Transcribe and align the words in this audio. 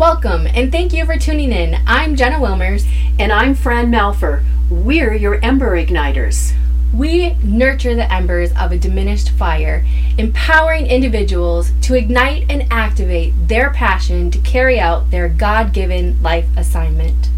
Welcome 0.00 0.46
and 0.46 0.72
thank 0.72 0.94
you 0.94 1.04
for 1.04 1.18
tuning 1.18 1.52
in. 1.52 1.76
I'm 1.86 2.16
Jenna 2.16 2.36
Wilmers. 2.36 2.86
And 3.18 3.30
I'm 3.30 3.54
Fran 3.54 3.90
Malfer. 3.90 4.42
We're 4.70 5.12
your 5.12 5.38
Ember 5.44 5.76
Igniters. 5.76 6.54
We 6.94 7.34
nurture 7.42 7.94
the 7.94 8.10
embers 8.10 8.50
of 8.58 8.72
a 8.72 8.78
diminished 8.78 9.28
fire, 9.28 9.84
empowering 10.16 10.86
individuals 10.86 11.72
to 11.82 11.96
ignite 11.96 12.50
and 12.50 12.66
activate 12.72 13.34
their 13.46 13.74
passion 13.74 14.30
to 14.30 14.38
carry 14.38 14.80
out 14.80 15.10
their 15.10 15.28
God 15.28 15.74
given 15.74 16.22
life 16.22 16.48
assignment. 16.56 17.28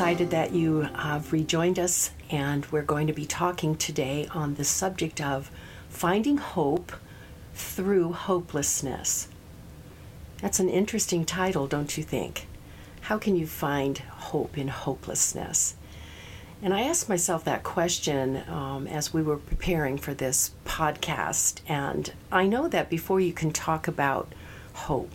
Excited 0.00 0.30
that 0.30 0.52
you 0.52 0.80
have 0.80 1.30
rejoined 1.30 1.78
us, 1.78 2.10
and 2.30 2.64
we're 2.72 2.80
going 2.80 3.06
to 3.06 3.12
be 3.12 3.26
talking 3.26 3.76
today 3.76 4.26
on 4.32 4.54
the 4.54 4.64
subject 4.64 5.20
of 5.20 5.50
finding 5.90 6.38
hope 6.38 6.92
through 7.52 8.10
hopelessness. 8.10 9.28
That's 10.40 10.58
an 10.58 10.70
interesting 10.70 11.26
title, 11.26 11.66
don't 11.66 11.98
you 11.98 12.02
think? 12.02 12.46
How 13.02 13.18
can 13.18 13.36
you 13.36 13.46
find 13.46 13.98
hope 13.98 14.56
in 14.56 14.68
hopelessness? 14.68 15.74
And 16.62 16.72
I 16.72 16.80
asked 16.80 17.10
myself 17.10 17.44
that 17.44 17.62
question 17.62 18.42
um, 18.48 18.86
as 18.86 19.12
we 19.12 19.22
were 19.22 19.36
preparing 19.36 19.98
for 19.98 20.14
this 20.14 20.52
podcast. 20.64 21.60
And 21.68 22.10
I 22.32 22.46
know 22.46 22.68
that 22.68 22.88
before 22.88 23.20
you 23.20 23.34
can 23.34 23.52
talk 23.52 23.86
about 23.86 24.32
hope, 24.72 25.12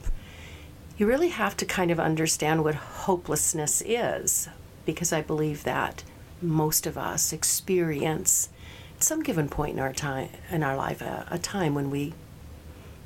you 0.96 1.08
really 1.08 1.30
have 1.30 1.58
to 1.58 1.66
kind 1.66 1.90
of 1.90 2.00
understand 2.00 2.64
what 2.64 2.76
hopelessness 2.76 3.82
is, 3.84 4.48
because 4.86 5.12
I 5.12 5.22
believe 5.22 5.64
that 5.64 6.04
most 6.42 6.86
of 6.86 6.98
us 6.98 7.34
experience 7.34 8.50
at 8.96 9.04
some 9.04 9.24
given 9.24 9.50
point 9.50 9.74
in 9.74 9.80
our 9.80 9.94
time 9.94 10.30
in 10.52 10.64
our 10.64 10.76
life 10.76 11.02
a, 11.02 11.28
a 11.32 11.40
time 11.40 11.74
when 11.74 11.90
we 11.90 12.14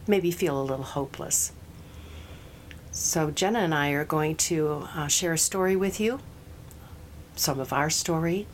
maybe 0.07 0.31
feel 0.31 0.59
a 0.59 0.63
little 0.63 0.85
hopeless. 0.85 1.51
So 2.91 3.31
Jenna 3.31 3.59
and 3.59 3.73
I 3.73 3.91
are 3.91 4.05
going 4.05 4.35
to 4.35 4.87
uh, 4.95 5.07
share 5.07 5.33
a 5.33 5.37
story 5.37 5.75
with 5.75 5.99
you, 5.99 6.19
some 7.35 7.59
of 7.59 7.71
our 7.71 7.89
story, 7.89 8.47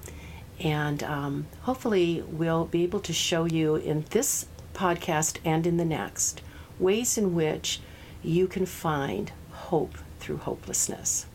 and 0.59 1.02
um, 1.03 1.47
hopefully 1.61 2.23
we'll 2.27 2.66
be 2.66 2.83
able 2.83 2.99
to 3.02 3.14
show 3.14 3.45
you 3.45 3.75
in 3.75 4.05
this 4.09 4.45
podcast 4.73 5.38
and 5.45 5.66
in 5.66 5.77
the 5.77 5.86
next 5.86 6.42
ways 6.80 7.17
in 7.17 7.33
which 7.33 7.80
you 8.21 8.47
can 8.47 8.66
find 8.66 9.31
hope 9.52 9.97
through 10.19 10.38
hopelessness. 10.38 11.25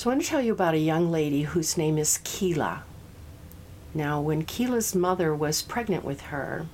So 0.00 0.08
I 0.08 0.14
want 0.14 0.22
to 0.24 0.30
tell 0.30 0.40
you 0.40 0.54
about 0.54 0.72
a 0.72 0.78
young 0.78 1.10
lady 1.10 1.42
whose 1.42 1.76
name 1.76 1.98
is 1.98 2.20
Keela. 2.24 2.84
Now, 3.92 4.18
when 4.18 4.46
Keela's 4.46 4.94
mother 4.94 5.34
was 5.34 5.60
pregnant 5.60 6.06
with 6.06 6.22
her, 6.32 6.64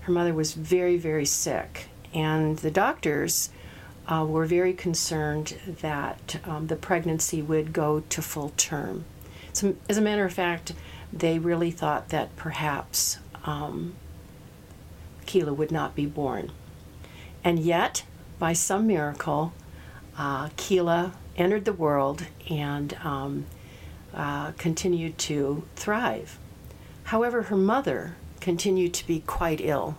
her 0.00 0.12
mother 0.12 0.34
was 0.34 0.54
very, 0.54 0.96
very 0.96 1.24
sick, 1.24 1.86
and 2.12 2.58
the 2.58 2.72
doctors 2.72 3.50
uh, 4.08 4.26
were 4.28 4.44
very 4.44 4.72
concerned 4.72 5.56
that 5.82 6.40
um, 6.42 6.66
the 6.66 6.74
pregnancy 6.74 7.40
would 7.40 7.72
go 7.72 8.00
to 8.00 8.20
full 8.20 8.52
term. 8.56 9.04
So, 9.52 9.76
as 9.88 9.96
a 9.96 10.02
matter 10.02 10.24
of 10.24 10.32
fact, 10.32 10.72
they 11.12 11.38
really 11.38 11.70
thought 11.70 12.08
that 12.08 12.34
perhaps 12.34 13.18
um, 13.44 13.94
Keela 15.26 15.54
would 15.54 15.70
not 15.70 15.94
be 15.94 16.06
born. 16.06 16.50
And 17.44 17.60
yet, 17.60 18.02
by 18.40 18.52
some 18.52 18.88
miracle, 18.88 19.52
uh, 20.16 20.48
Keela 20.56 21.12
entered 21.38 21.64
the 21.64 21.72
world 21.72 22.26
and 22.50 22.94
um, 23.02 23.46
uh, 24.12 24.52
continued 24.52 25.16
to 25.18 25.62
thrive. 25.76 26.38
However, 27.04 27.42
her 27.42 27.56
mother 27.56 28.16
continued 28.40 28.92
to 28.94 29.06
be 29.06 29.20
quite 29.20 29.60
ill. 29.60 29.96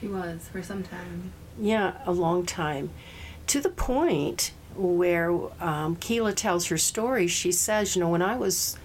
She 0.00 0.06
was 0.06 0.48
for 0.50 0.62
some 0.62 0.82
time. 0.82 1.32
Yeah, 1.58 1.94
a 2.06 2.12
long 2.12 2.46
time. 2.46 2.90
To 3.48 3.60
the 3.60 3.68
point 3.68 4.52
where 4.74 5.32
um, 5.60 5.96
Keela 5.96 6.32
tells 6.32 6.66
her 6.66 6.78
story, 6.78 7.26
she 7.26 7.50
says, 7.50 7.96
You 7.96 8.00
know, 8.00 8.08
when 8.08 8.22
I 8.22 8.36
was 8.36 8.78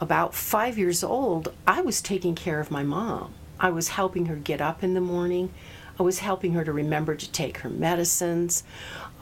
about 0.00 0.34
five 0.34 0.78
years 0.78 1.04
old, 1.04 1.52
I 1.66 1.82
was 1.82 2.00
taking 2.00 2.34
care 2.34 2.60
of 2.60 2.70
my 2.70 2.82
mom. 2.82 3.34
I 3.58 3.70
was 3.70 3.88
helping 3.88 4.26
her 4.26 4.36
get 4.36 4.60
up 4.60 4.82
in 4.82 4.94
the 4.94 5.00
morning. 5.00 5.52
I 5.98 6.02
was 6.02 6.20
helping 6.20 6.52
her 6.52 6.64
to 6.64 6.72
remember 6.72 7.14
to 7.14 7.32
take 7.32 7.58
her 7.58 7.70
medicines, 7.70 8.64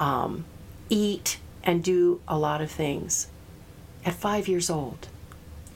um, 0.01 0.45
eat, 0.89 1.39
and 1.65 1.83
do 1.83 2.21
a 2.29 2.39
lot 2.39 2.61
of 2.61 2.71
things. 2.71 3.27
At 4.05 4.15
five 4.15 4.47
years 4.47 4.71
old, 4.71 5.09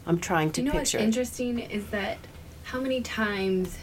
I'm 0.06 0.21
trying 0.21 0.53
to 0.53 0.60
you 0.60 0.66
know 0.66 0.72
picture. 0.72 0.99
what's 0.99 1.04
interesting 1.04 1.59
is 1.59 1.87
that 1.87 2.19
how 2.65 2.78
many 2.81 3.00
times 3.00 3.76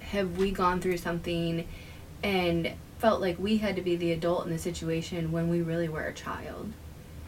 have 0.00 0.36
we 0.36 0.50
gone 0.50 0.80
through 0.80 0.98
something 0.98 1.66
and 2.22 2.72
felt 2.98 3.20
like 3.20 3.38
we 3.38 3.58
had 3.58 3.76
to 3.76 3.82
be 3.82 3.94
the 3.96 4.10
adult 4.12 4.44
in 4.46 4.52
the 4.52 4.58
situation 4.58 5.30
when 5.32 5.48
we 5.48 5.62
really 5.62 5.88
were 5.88 6.04
a 6.04 6.12
child? 6.12 6.72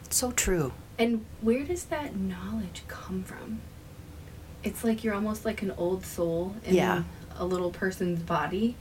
so 0.09 0.31
true. 0.31 0.71
And 0.97 1.25
where 1.41 1.63
does 1.63 1.83
that 1.85 2.15
knowledge 2.15 2.83
come 2.87 3.23
from? 3.23 3.59
It's 4.63 4.83
like 4.83 5.03
you're 5.03 5.13
almost 5.13 5.43
like 5.45 5.61
an 5.61 5.71
old 5.77 6.05
soul 6.05 6.55
in 6.65 6.75
Yeah. 6.75 7.03
a 7.37 7.45
little 7.45 7.71
person's 7.71 8.21
body. 8.23 8.75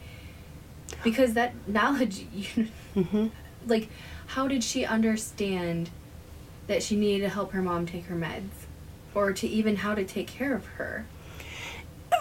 Because 1.05 1.35
that 1.35 1.53
knowledge, 1.69 2.27
you, 2.33 2.69
hmm 2.95 3.27
like, 3.67 3.89
how 4.27 4.49
did 4.49 4.63
she 4.65 4.85
understand 4.85 5.91
that 6.67 6.83
she 6.83 6.97
needed 6.97 7.25
to 7.25 7.29
help 7.29 7.53
her 7.53 7.63
mom 7.63 7.87
take 7.87 8.07
her 8.07 8.17
meds? 8.17 8.49
Or 9.15 9.33
to 9.33 9.47
even 9.47 9.77
how 9.77 9.95
to 9.95 10.05
take 10.05 10.27
care 10.27 10.55
of 10.55 10.67
her? 10.67 11.07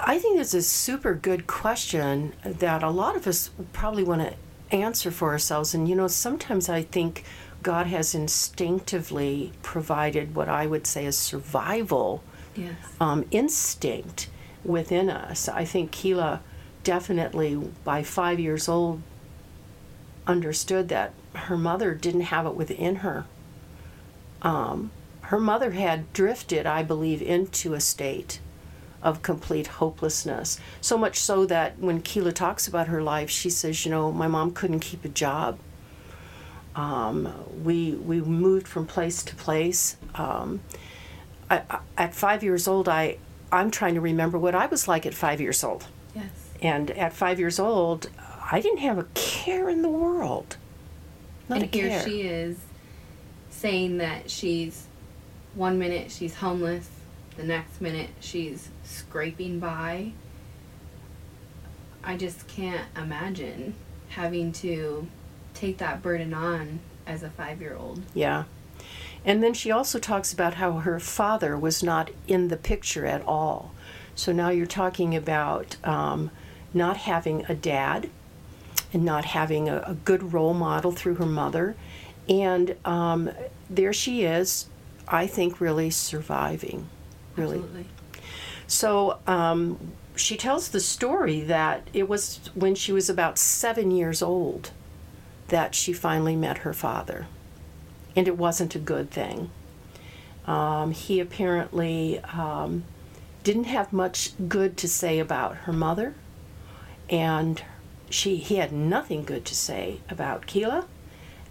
I 0.05 0.17
think 0.19 0.39
it's 0.39 0.53
a 0.53 0.61
super 0.61 1.13
good 1.13 1.47
question 1.47 2.33
that 2.43 2.83
a 2.83 2.89
lot 2.89 3.15
of 3.15 3.27
us 3.27 3.49
probably 3.73 4.03
want 4.03 4.21
to 4.21 4.33
answer 4.75 5.11
for 5.11 5.31
ourselves. 5.31 5.73
And 5.73 5.87
you 5.89 5.95
know, 5.95 6.07
sometimes 6.07 6.69
I 6.69 6.83
think 6.83 7.23
God 7.63 7.87
has 7.87 8.13
instinctively 8.15 9.51
provided 9.61 10.35
what 10.35 10.47
I 10.47 10.67
would 10.67 10.85
say 10.87 11.05
is 11.05 11.17
survival 11.17 12.23
Yes. 12.55 12.73
um, 13.01 13.25
instinct 13.31 14.29
within 14.63 15.09
us. 15.09 15.49
I 15.49 15.65
think 15.65 15.91
Keela 15.91 16.41
definitely, 16.83 17.55
by 17.83 18.01
five 18.03 18.39
years 18.39 18.69
old, 18.69 19.01
understood 20.27 20.89
that 20.89 21.13
her 21.33 21.57
mother 21.57 21.93
didn't 21.93 22.21
have 22.21 22.45
it 22.45 22.55
within 22.55 22.97
her. 22.97 23.25
Um, 24.41 24.91
her 25.21 25.39
mother 25.39 25.71
had 25.71 26.11
drifted, 26.13 26.65
I 26.65 26.83
believe, 26.83 27.21
into 27.21 27.73
a 27.73 27.79
state 27.79 28.39
of 29.01 29.21
complete 29.21 29.67
hopelessness. 29.67 30.59
So 30.81 30.97
much 30.97 31.19
so 31.19 31.45
that 31.45 31.77
when 31.79 32.01
Keela 32.01 32.31
talks 32.31 32.67
about 32.67 32.87
her 32.87 33.01
life, 33.01 33.29
she 33.29 33.49
says, 33.49 33.85
you 33.85 33.91
know, 33.91 34.11
my 34.11 34.27
mom 34.27 34.51
couldn't 34.53 34.79
keep 34.79 35.03
a 35.05 35.09
job. 35.09 35.59
Um, 36.75 37.33
we 37.63 37.93
we 37.93 38.19
moved 38.21 38.67
from 38.67 38.85
place 38.85 39.23
to 39.23 39.35
place. 39.35 39.95
Um, 40.15 40.61
I, 41.49 41.61
I- 41.69 41.79
at 41.97 42.13
five 42.13 42.43
years 42.43 42.67
old, 42.67 42.89
I 42.89 43.17
I'm 43.51 43.71
trying 43.71 43.93
to 43.95 44.01
remember 44.01 44.37
what 44.37 44.55
I 44.55 44.65
was 44.65 44.87
like 44.87 45.05
at 45.05 45.13
five 45.13 45.39
years 45.39 45.63
old. 45.63 45.85
Yes. 46.13 46.25
And 46.61 46.91
at 46.91 47.13
five 47.13 47.39
years 47.39 47.59
old, 47.59 48.09
I 48.51 48.61
didn't 48.61 48.79
have 48.79 48.97
a 48.97 49.07
care 49.13 49.69
in 49.69 49.81
the 49.81 49.89
world. 49.89 50.57
Not 51.49 51.61
and 51.61 51.73
a 51.73 51.77
here 51.77 51.89
care. 51.89 52.03
she 52.03 52.21
is 52.21 52.57
saying 53.49 53.97
that 53.97 54.29
she's 54.29 54.87
one 55.55 55.79
minute 55.79 56.11
she's 56.11 56.35
homeless, 56.35 56.89
the 57.37 57.43
next 57.43 57.81
minute 57.81 58.09
she's 58.19 58.69
scraping 58.83 59.59
by. 59.59 60.11
I 62.03 62.17
just 62.17 62.47
can't 62.47 62.85
imagine 62.95 63.73
having 64.09 64.51
to 64.53 65.07
take 65.53 65.79
that 65.79 66.03
burden 66.03 66.33
on 66.33 66.79
as 67.07 67.23
a 67.23 67.29
five 67.29 67.61
year 67.61 67.75
old. 67.75 68.01
Yeah. 68.13 68.43
And 69.23 69.41
then 69.41 69.55
she 69.55 69.71
also 69.71 69.97
talks 69.97 70.31
about 70.31 70.55
how 70.55 70.73
her 70.73 70.99
father 70.99 71.57
was 71.57 71.81
not 71.81 72.11
in 72.27 72.49
the 72.49 72.57
picture 72.57 73.07
at 73.07 73.23
all. 73.23 73.71
So 74.13 74.31
now 74.31 74.49
you're 74.49 74.67
talking 74.67 75.15
about 75.15 75.77
um, 75.83 76.29
not 76.73 76.97
having 76.97 77.43
a 77.49 77.55
dad 77.55 78.09
and 78.95 79.03
not 79.03 79.25
having 79.25 79.67
a, 79.67 79.83
a 79.85 79.93
good 79.93 80.31
role 80.31 80.53
model 80.53 80.89
through 80.89 81.15
her 81.15 81.25
mother. 81.25 81.75
And 82.29 82.77
um, 82.85 83.29
there 83.69 83.91
she 83.91 84.23
is, 84.23 84.69
I 85.05 85.27
think, 85.27 85.59
really 85.59 85.89
surviving. 85.89 86.87
Really. 87.35 87.57
Absolutely. 87.57 87.85
So 88.67 89.19
um, 89.27 89.91
she 90.15 90.37
tells 90.37 90.69
the 90.69 90.79
story 90.79 91.41
that 91.41 91.89
it 91.91 92.07
was 92.07 92.39
when 92.53 92.73
she 92.73 92.93
was 92.93 93.09
about 93.09 93.37
seven 93.37 93.91
years 93.91 94.21
old 94.21 94.71
that 95.49 95.75
she 95.75 95.91
finally 95.91 96.37
met 96.37 96.59
her 96.59 96.73
father. 96.73 97.27
And 98.15 98.29
it 98.29 98.37
wasn't 98.37 98.75
a 98.75 98.79
good 98.79 99.11
thing. 99.11 99.51
Um, 100.45 100.91
he 100.91 101.19
apparently 101.19 102.19
um, 102.19 102.85
didn't 103.43 103.65
have 103.65 103.91
much 103.91 104.31
good 104.47 104.77
to 104.77 104.87
say 104.87 105.19
about 105.19 105.57
her 105.57 105.73
mother, 105.73 106.13
and 107.09 107.61
she 108.09 108.37
he 108.37 108.55
had 108.55 108.71
nothing 108.71 109.23
good 109.23 109.45
to 109.45 109.55
say 109.55 109.99
about 110.09 110.45
Keela. 110.45 110.85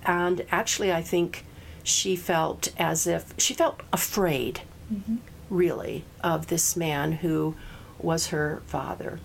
And 0.04 0.44
actually, 0.50 0.92
I 0.92 1.02
think 1.02 1.44
she 1.82 2.16
felt 2.16 2.68
as 2.78 3.06
if 3.06 3.34
she 3.38 3.54
felt 3.54 3.80
afraid 3.92 4.62
mm-hmm. 4.92 5.16
really, 5.50 6.04
of 6.22 6.48
this 6.48 6.76
man 6.76 7.12
who 7.12 7.54
was 7.98 8.28
her 8.28 8.62
father. 8.66 9.20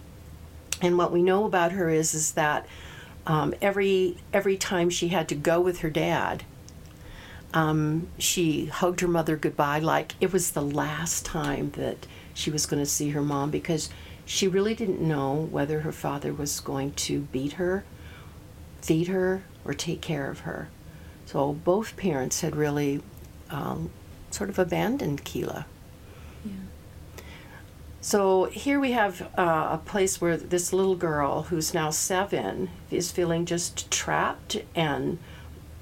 And 0.82 0.98
what 0.98 1.12
we 1.12 1.22
know 1.22 1.46
about 1.46 1.74
her 1.74 1.90
is 1.90 2.14
is 2.14 2.34
that 2.34 2.66
um, 3.28 3.54
every 3.62 4.18
every 4.34 4.58
time 4.58 4.90
she 4.90 5.10
had 5.10 5.28
to 5.30 5.36
go 5.36 5.60
with 5.60 5.80
her 5.80 5.90
dad, 5.90 6.44
um, 7.54 8.08
she 8.18 8.66
hugged 8.68 9.02
her 9.02 9.08
mother 9.08 9.36
goodbye 9.36 9.80
like 9.80 10.16
it 10.22 10.32
was 10.32 10.52
the 10.52 10.62
last 10.62 11.26
time 11.26 11.72
that 11.72 12.06
she 12.34 12.50
was 12.50 12.66
going 12.66 12.82
to 12.82 12.90
see 12.90 13.10
her 13.10 13.22
mom 13.22 13.52
because 13.52 13.90
she 14.30 14.48
really 14.48 14.76
didn't 14.76 15.02
know 15.02 15.48
whether 15.50 15.80
her 15.80 15.92
father 15.92 16.32
was 16.32 16.60
going 16.60 16.92
to 16.92 17.22
beat 17.32 17.54
her, 17.54 17.84
feed 18.80 19.08
her, 19.08 19.42
or 19.66 19.74
take 19.74 20.02
care 20.02 20.30
of 20.30 20.42
her. 20.42 20.70
So 21.26 21.54
both 21.54 21.98
parents 21.98 22.42
had 22.42 22.56
really 22.56 23.02
um, 23.50 23.90
sort 24.30 24.52
of 24.52 24.60
abandoned 24.60 25.24
Keela. 25.24 25.66
Yeah. 26.46 26.52
So 28.02 28.46
here 28.46 28.80
we 28.80 28.92
have 28.92 29.24
uh, 29.36 29.70
a 29.72 29.82
place 29.84 30.22
where 30.22 30.38
this 30.38 30.72
little 30.72 30.96
girl, 30.96 31.44
who's 31.50 31.74
now 31.74 31.90
seven, 31.90 32.70
is 32.92 33.12
feeling 33.12 33.48
just 33.48 33.90
trapped 33.90 34.58
and 34.76 35.18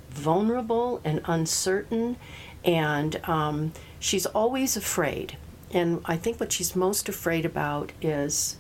vulnerable 0.09 1.01
and 1.03 1.19
uncertain, 1.25 2.15
and 2.63 3.19
um, 3.27 3.73
she's 3.99 4.25
always 4.25 4.77
afraid. 4.77 5.35
And 5.71 6.01
I 6.05 6.15
think 6.15 6.39
what 6.39 6.51
she's 6.51 6.75
most 6.75 7.09
afraid 7.09 7.45
about 7.45 7.91
is 8.01 8.57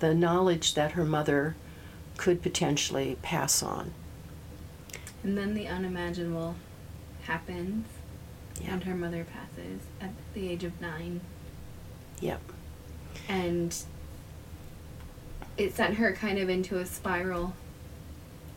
the 0.00 0.14
knowledge 0.14 0.74
that 0.74 0.92
her 0.92 1.04
mother 1.04 1.56
could 2.16 2.42
potentially 2.42 3.16
pass 3.22 3.62
on. 3.62 3.92
And 5.22 5.36
then 5.36 5.54
the 5.54 5.68
unimaginable 5.68 6.56
happens, 7.24 7.86
yeah. 8.60 8.72
and 8.72 8.84
her 8.84 8.94
mother 8.94 9.24
passes 9.24 9.82
at 10.00 10.10
the 10.34 10.48
age 10.48 10.64
of 10.64 10.80
nine. 10.80 11.20
Yep. 12.20 12.40
And 13.28 13.76
it 15.56 15.74
sent 15.74 15.94
her 15.94 16.12
kind 16.12 16.38
of 16.38 16.48
into 16.48 16.78
a 16.78 16.86
spiral 16.86 17.54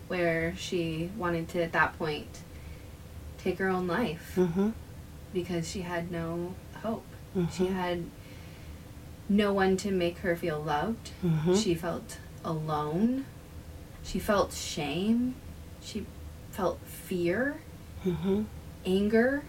where 0.07 0.55
she 0.57 1.11
wanted 1.17 1.49
to, 1.49 1.63
at 1.63 1.73
that 1.73 1.97
point, 1.97 2.39
take 3.37 3.57
her 3.59 3.67
own 3.67 3.85
life 3.85 4.33
mm-hmm. 4.35 4.69
because 5.33 5.69
she 5.69 5.81
had 5.81 6.11
no 6.11 6.55
hope. 6.81 7.05
Mm-hmm. 7.35 7.51
She 7.51 7.71
had 7.71 8.05
no 9.27 9.53
one 9.53 9.77
to 9.77 9.91
make 9.91 10.19
her 10.19 10.35
feel 10.35 10.59
loved. 10.59 11.11
Mm-hmm. 11.23 11.55
She 11.55 11.75
felt 11.75 12.17
alone. 12.43 13.25
She 14.03 14.19
felt 14.19 14.53
shame. 14.53 15.35
She 15.81 16.05
felt 16.51 16.79
fear, 16.85 17.57
mm-hmm. 18.05 18.43
anger. 18.85 19.43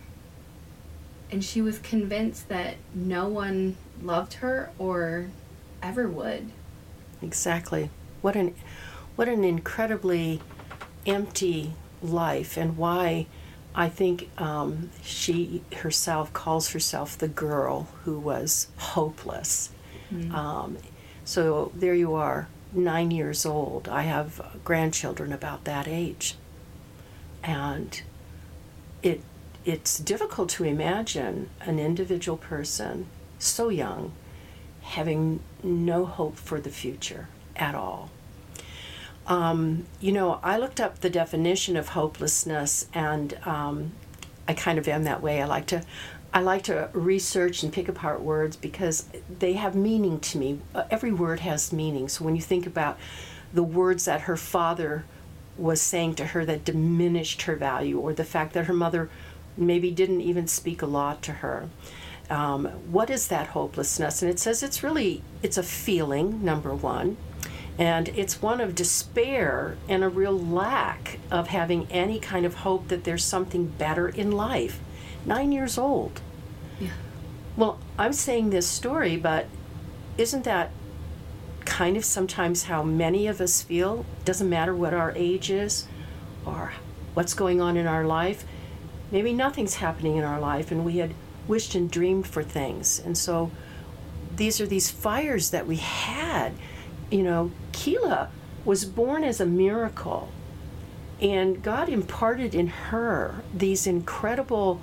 And 1.31 1.45
she 1.45 1.61
was 1.61 1.79
convinced 1.79 2.49
that 2.49 2.77
no 2.95 3.29
one 3.29 3.77
loved 4.01 4.35
her 4.35 4.71
or 4.79 5.27
ever 5.83 6.09
would. 6.09 6.51
Exactly. 7.23 7.91
What 8.23 8.37
an 8.37 8.55
what 9.17 9.29
an 9.29 9.45
incredibly 9.45 10.41
empty 11.07 11.73
life 12.03 12.57
and 12.57 12.77
why 12.77 13.27
I 13.77 13.91
think 13.91 14.31
um, 14.39 14.89
she 15.03 15.63
herself 15.77 16.33
calls 16.33 16.71
herself 16.71 17.19
the 17.19 17.29
girl 17.29 17.89
who 18.05 18.19
was 18.19 18.69
hopeless. 18.79 19.69
Mm-hmm. 20.13 20.35
Um, 20.35 20.79
so 21.25 21.71
there 21.75 21.95
you 21.95 22.15
are, 22.15 22.49
nine 22.73 23.11
years 23.11 23.45
old. 23.45 23.87
I 23.89 24.03
have 24.03 24.59
grandchildren 24.65 25.31
about 25.31 25.65
that 25.65 25.87
age. 25.87 26.37
And 27.45 28.01
it, 29.03 29.21
it's 29.67 29.99
difficult 29.99 30.49
to 30.51 30.65
imagine 30.65 31.51
an 31.61 31.79
individual 31.79 32.39
person 32.39 33.07
so 33.39 33.69
young 33.69 34.13
having 34.81 35.41
no 35.63 36.07
hope 36.07 36.37
for 36.37 36.61
the 36.61 36.71
future 36.71 37.29
at 37.57 37.75
all. 37.75 38.11
Um, 39.27 39.87
you 40.01 40.13
know, 40.13 40.39
I 40.43 40.59
looked 40.59 40.81
up 40.81 41.01
the 41.01 41.11
definition 41.11 41.77
of 41.77 41.89
hopelessness, 41.89 42.87
and 42.95 43.37
um, 43.45 43.93
I 44.47 44.55
kind 44.55 44.79
of 44.79 44.87
am 44.87 45.05
that 45.05 45.21
way. 45.21 45.43
I 45.43 45.47
like 45.47 45.67
to, 45.67 45.83
I 46.33 46.41
like 46.41 46.63
to 46.65 46.91
research 46.93 47.63
and 47.63 47.73
pick 47.73 47.89
apart 47.89 48.21
words 48.21 48.57
because 48.57 49.07
they 49.39 49.55
have 49.55 49.75
meaning 49.75 50.21
to 50.21 50.39
me. 50.39 50.61
Uh, 50.75 50.85
every 50.91 51.13
word 51.13 51.41
has 51.41 51.73
meaning. 51.73 52.09
So 52.09 52.25
when 52.25 52.37
you 52.37 52.43
think 52.43 52.67
about 52.67 52.99
the 53.53 53.65
words 53.65 54.05
that 54.05 54.23
her 54.23 54.37
father 54.37 55.05
was 55.57 55.81
saying 55.81 56.15
to 56.15 56.27
her 56.27 56.45
that 56.45 56.65
diminished 56.65 57.43
her 57.43 57.57
value, 57.57 57.99
or 57.99 58.13
the 58.13 58.25
fact 58.25 58.53
that 58.53 58.67
her 58.67 58.75
mother 58.75 59.11
maybe 59.57 59.91
didn't 59.91 60.21
even 60.21 60.47
speak 60.47 60.83
a 60.83 60.87
lot 60.87 61.23
to 61.23 61.33
her. 61.33 61.69
Um, 62.29 62.67
what 62.91 63.09
is 63.09 63.29
that 63.29 63.49
hopelessness? 63.49 64.21
And 64.21 64.31
it 64.31 64.39
says 64.39 64.63
it's 64.63 64.83
really 64.83 65.23
it's 65.43 65.57
a 65.57 65.63
feeling. 65.63 66.45
Number 66.45 66.75
one 66.75 67.17
and 67.79 68.09
it's 68.11 68.41
one 68.41 68.61
of 68.61 68.75
despair 68.75 69.77
and 69.89 70.03
a 70.03 70.09
real 70.09 70.39
lack 70.39 71.19
of 71.31 71.49
having 71.49 71.87
any 71.91 72.19
kind 72.19 72.47
of 72.47 72.57
hope 72.57 72.89
that 72.89 73.05
there's 73.05 73.25
something 73.25 73.67
better 73.67 74.09
in 74.09 74.33
life. 74.33 74.81
Nine 75.27 75.53
years 75.53 75.77
old. 75.77 76.21
Yeah. 76.81 76.91
Well, 77.57 77.79
I'm 77.99 78.15
saying 78.15 78.51
this 78.51 78.67
story, 78.67 79.17
but 79.17 79.47
isn't 80.17 80.45
that 80.45 80.71
kind 81.67 81.97
of 81.97 82.05
sometimes 82.05 82.65
how 82.65 82.83
many 82.83 83.27
of 83.27 83.41
us 83.41 83.61
feel? 83.61 84.07
Doesn't 84.25 84.49
matter 84.49 84.75
what 84.75 84.95
our 84.95 85.13
age 85.15 85.51
is 85.51 85.87
or 86.47 86.73
what's 87.13 87.35
going 87.35 87.61
on 87.61 87.77
in 87.77 87.87
our 87.87 88.05
life. 88.05 88.45
Maybe 89.11 89.35
nothing's 89.35 89.77
happening 89.77 90.17
in 90.17 90.25
our 90.25 90.41
life, 90.41 90.71
and 90.71 90.85
we 90.85 90.99
had 90.99 91.15
wished 91.47 91.75
and 91.75 91.91
dreamed 91.91 92.27
for 92.27 92.43
things. 92.43 92.99
And 92.99 93.19
so 93.19 93.51
these 94.35 94.61
are 94.61 94.67
these 94.67 94.91
fires 94.91 95.51
that 95.51 95.67
we 95.67 95.77
had 95.77 96.55
you 97.11 97.23
know, 97.23 97.51
Keela 97.77 98.31
was 98.65 98.87
born 98.87 99.23
as 99.23 99.39
a 99.39 99.47
miracle. 99.47 100.31
And 101.21 101.63
God 101.63 101.89
imparted 101.89 102.55
in 102.55 102.67
her 102.67 103.43
these 103.55 103.87
incredible, 103.87 104.81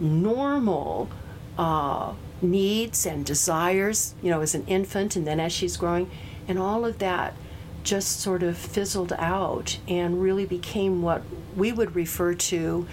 normal 0.00 1.08
uh, 1.56 2.12
needs 2.42 3.06
and 3.06 3.24
desires, 3.24 4.14
you 4.20 4.30
know, 4.30 4.40
as 4.40 4.54
an 4.54 4.66
infant 4.66 5.14
and 5.16 5.26
then 5.26 5.38
as 5.38 5.52
she's 5.52 5.76
growing. 5.76 6.10
And 6.48 6.58
all 6.58 6.84
of 6.84 6.98
that 6.98 7.34
just 7.84 8.20
sort 8.20 8.42
of 8.42 8.58
fizzled 8.58 9.12
out 9.12 9.78
and 9.86 10.20
really 10.20 10.44
became 10.44 11.00
what 11.00 11.22
we 11.56 11.70
would 11.70 11.94
refer 11.94 12.34
to 12.34 12.86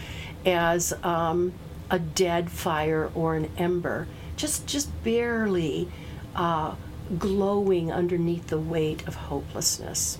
as 0.45 0.93
um, 1.03 1.53
a 1.89 1.97
dead 1.97 2.51
fire 2.51 3.09
or 3.15 3.35
an 3.35 3.49
ember, 3.57 4.07
just, 4.37 4.67
just 4.67 5.03
barely. 5.03 5.89
Uh, 6.35 6.75
glowing 7.17 7.91
underneath 7.91 8.47
the 8.47 8.59
weight 8.59 9.07
of 9.07 9.15
hopelessness. 9.15 10.17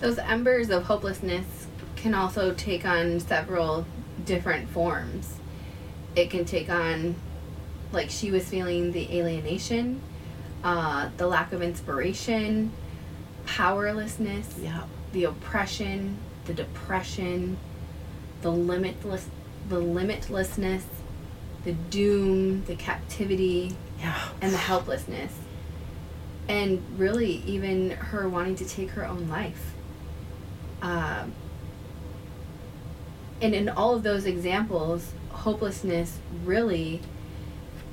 Those 0.00 0.18
embers 0.18 0.70
of 0.70 0.84
hopelessness 0.84 1.66
can 1.96 2.14
also 2.14 2.52
take 2.52 2.84
on 2.84 3.20
several 3.20 3.86
different 4.24 4.68
forms. 4.68 5.36
It 6.14 6.30
can 6.30 6.44
take 6.44 6.68
on, 6.68 7.14
like 7.92 8.10
she 8.10 8.30
was 8.30 8.48
feeling 8.48 8.92
the 8.92 9.18
alienation, 9.18 10.02
uh, 10.62 11.08
the 11.16 11.26
lack 11.26 11.52
of 11.52 11.62
inspiration, 11.62 12.72
powerlessness, 13.46 14.56
yeah. 14.58 14.84
the 15.12 15.24
oppression, 15.24 16.18
the 16.44 16.54
depression, 16.54 17.56
the 18.42 18.50
limitless, 18.50 19.28
the 19.68 19.80
limitlessness, 19.80 20.82
the 21.64 21.72
doom, 21.72 22.64
the 22.64 22.76
captivity, 22.76 23.74
yeah. 23.98 24.28
and 24.42 24.52
the 24.52 24.58
helplessness 24.58 25.32
and 26.48 26.82
really 26.98 27.42
even 27.46 27.90
her 27.90 28.28
wanting 28.28 28.56
to 28.56 28.64
take 28.64 28.90
her 28.90 29.04
own 29.04 29.28
life. 29.28 29.74
Um, 30.82 31.32
and 33.40 33.54
in 33.54 33.68
all 33.68 33.94
of 33.94 34.02
those 34.02 34.26
examples, 34.26 35.12
hopelessness 35.30 36.18
really 36.44 37.00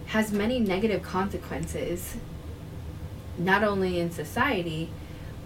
has 0.07 0.31
many 0.31 0.59
negative 0.59 1.01
consequences, 1.01 2.17
not 3.37 3.63
only 3.63 3.99
in 3.99 4.11
society, 4.11 4.89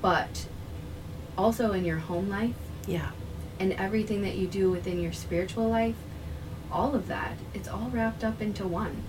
but 0.02 0.48
also 1.38 1.72
in 1.72 1.86
your 1.86 2.00
home 2.00 2.30
life. 2.30 2.56
Yeah. 2.88 3.12
And 3.60 3.74
everything 3.74 4.22
that 4.24 4.36
you 4.36 4.48
do 4.48 4.72
within 4.72 5.02
your 5.02 5.14
spiritual 5.14 5.70
life, 5.70 5.96
all 6.72 6.96
of 6.96 7.08
that, 7.08 7.38
it's 7.54 7.68
all 7.68 7.90
wrapped 7.92 8.24
up 8.24 8.42
into 8.42 8.68
one. 8.68 9.04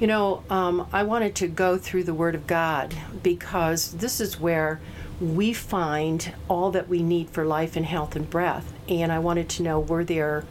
You 0.00 0.08
know, 0.08 0.42
um, 0.50 0.88
I 0.92 1.04
wanted 1.04 1.36
to 1.36 1.46
go 1.46 1.78
through 1.78 2.02
the 2.04 2.14
Word 2.14 2.34
of 2.34 2.48
God 2.48 2.92
because 3.22 3.92
this 3.92 4.20
is 4.20 4.40
where 4.40 4.80
we 5.20 5.52
find 5.52 6.34
all 6.48 6.72
that 6.72 6.88
we 6.88 7.00
need 7.00 7.30
for 7.30 7.44
life 7.44 7.76
and 7.76 7.86
health 7.86 8.16
and 8.16 8.28
breath. 8.28 8.72
And 8.88 9.12
I 9.12 9.20
wanted 9.20 9.48
to 9.50 9.62
know 9.62 9.78
were 9.78 10.02
there, 10.02 10.44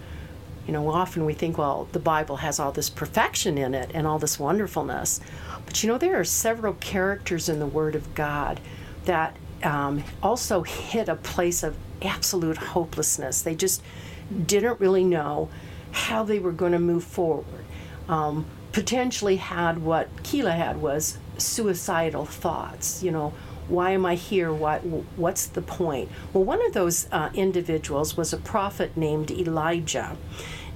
you 0.66 0.72
know, 0.72 0.88
often 0.90 1.26
we 1.26 1.34
think, 1.34 1.58
well, 1.58 1.90
the 1.92 2.00
Bible 2.00 2.38
has 2.38 2.58
all 2.58 2.72
this 2.72 2.90
perfection 2.90 3.58
in 3.58 3.74
it 3.74 3.92
and 3.94 4.08
all 4.08 4.18
this 4.18 4.40
wonderfulness. 4.40 5.20
But 5.66 5.84
you 5.84 5.90
know, 5.90 5.98
there 5.98 6.18
are 6.18 6.24
several 6.24 6.76
characters 6.76 7.50
in 7.50 7.60
the 7.60 7.68
Word 7.68 7.96
of 7.96 8.16
God 8.16 8.62
that 9.04 9.36
um, 9.62 10.06
also 10.22 10.64
hit 10.64 11.10
a 11.10 11.16
place 11.16 11.64
of 11.64 11.76
absolute 12.02 12.58
hopelessness. 12.58 13.42
They 13.42 13.56
just 13.56 13.84
didn't 14.46 14.80
really 14.80 15.04
know 15.04 15.50
how 15.92 16.24
they 16.24 16.40
were 16.40 16.54
going 16.54 16.72
to 16.72 16.80
move 16.80 17.04
forward. 17.04 17.66
Um, 18.08 18.46
potentially 18.74 19.38
had 19.38 19.78
what 19.78 20.10
Keela 20.24 20.52
had 20.52 20.82
was 20.82 21.18
suicidal 21.38 22.26
thoughts. 22.26 23.02
You 23.02 23.12
know, 23.12 23.34
why 23.70 23.92
am 23.92 24.06
I 24.06 24.16
here? 24.16 24.52
What 24.52 24.82
what's 25.16 25.48
the 25.48 25.62
point? 25.62 26.10
Well, 26.34 26.44
one 26.44 26.66
of 26.66 26.74
those 26.74 27.08
uh, 27.12 27.30
individuals 27.34 28.18
was 28.18 28.34
a 28.34 28.38
prophet 28.38 28.98
named 28.98 29.32
Elijah, 29.32 30.18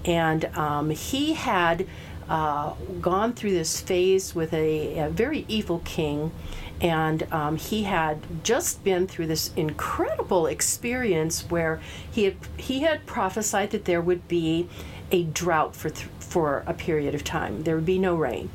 and 0.05 0.45
um, 0.57 0.91
he 0.91 1.33
had 1.33 1.85
uh, 2.29 2.73
gone 3.01 3.33
through 3.33 3.51
this 3.51 3.81
phase 3.81 4.33
with 4.33 4.53
a, 4.53 4.99
a 4.99 5.09
very 5.09 5.45
evil 5.47 5.81
king, 5.83 6.31
and 6.79 7.23
um, 7.33 7.57
he 7.57 7.83
had 7.83 8.19
just 8.43 8.83
been 8.83 9.07
through 9.07 9.27
this 9.27 9.51
incredible 9.55 10.45
experience 10.45 11.41
where 11.49 11.81
he 12.11 12.23
had 12.25 12.35
he 12.57 12.81
had 12.81 13.05
prophesied 13.05 13.71
that 13.71 13.85
there 13.85 14.01
would 14.01 14.27
be 14.27 14.69
a 15.11 15.23
drought 15.23 15.75
for 15.75 15.89
th- 15.89 16.09
for 16.19 16.63
a 16.67 16.73
period 16.73 17.15
of 17.15 17.23
time. 17.23 17.63
There 17.63 17.75
would 17.75 17.85
be 17.85 17.99
no 17.99 18.15
rain. 18.15 18.49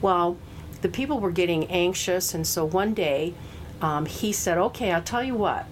Well, 0.00 0.36
the 0.82 0.88
people 0.88 1.20
were 1.20 1.32
getting 1.32 1.66
anxious, 1.66 2.34
and 2.34 2.46
so 2.46 2.64
one 2.64 2.94
day 2.94 3.34
um, 3.80 4.06
he 4.06 4.32
said, 4.32 4.58
"Okay, 4.58 4.92
I'll 4.92 5.02
tell 5.02 5.24
you 5.24 5.34
what 5.34 5.66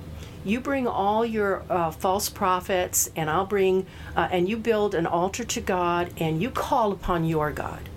you 0.44 0.60
bring 0.60 0.86
all 0.86 1.24
your 1.24 1.64
uh, 1.70 1.90
false 1.90 2.28
prophets, 2.28 3.10
and 3.16 3.30
I'll 3.30 3.46
bring, 3.46 3.86
uh, 4.14 4.28
and 4.30 4.48
you 4.48 4.58
build 4.58 4.94
an 4.94 5.06
altar 5.06 5.42
to 5.42 5.60
God, 5.60 6.12
and 6.18 6.40
you 6.42 6.50
call 6.50 6.92
upon 6.92 7.24
your 7.24 7.50
God. 7.50 7.88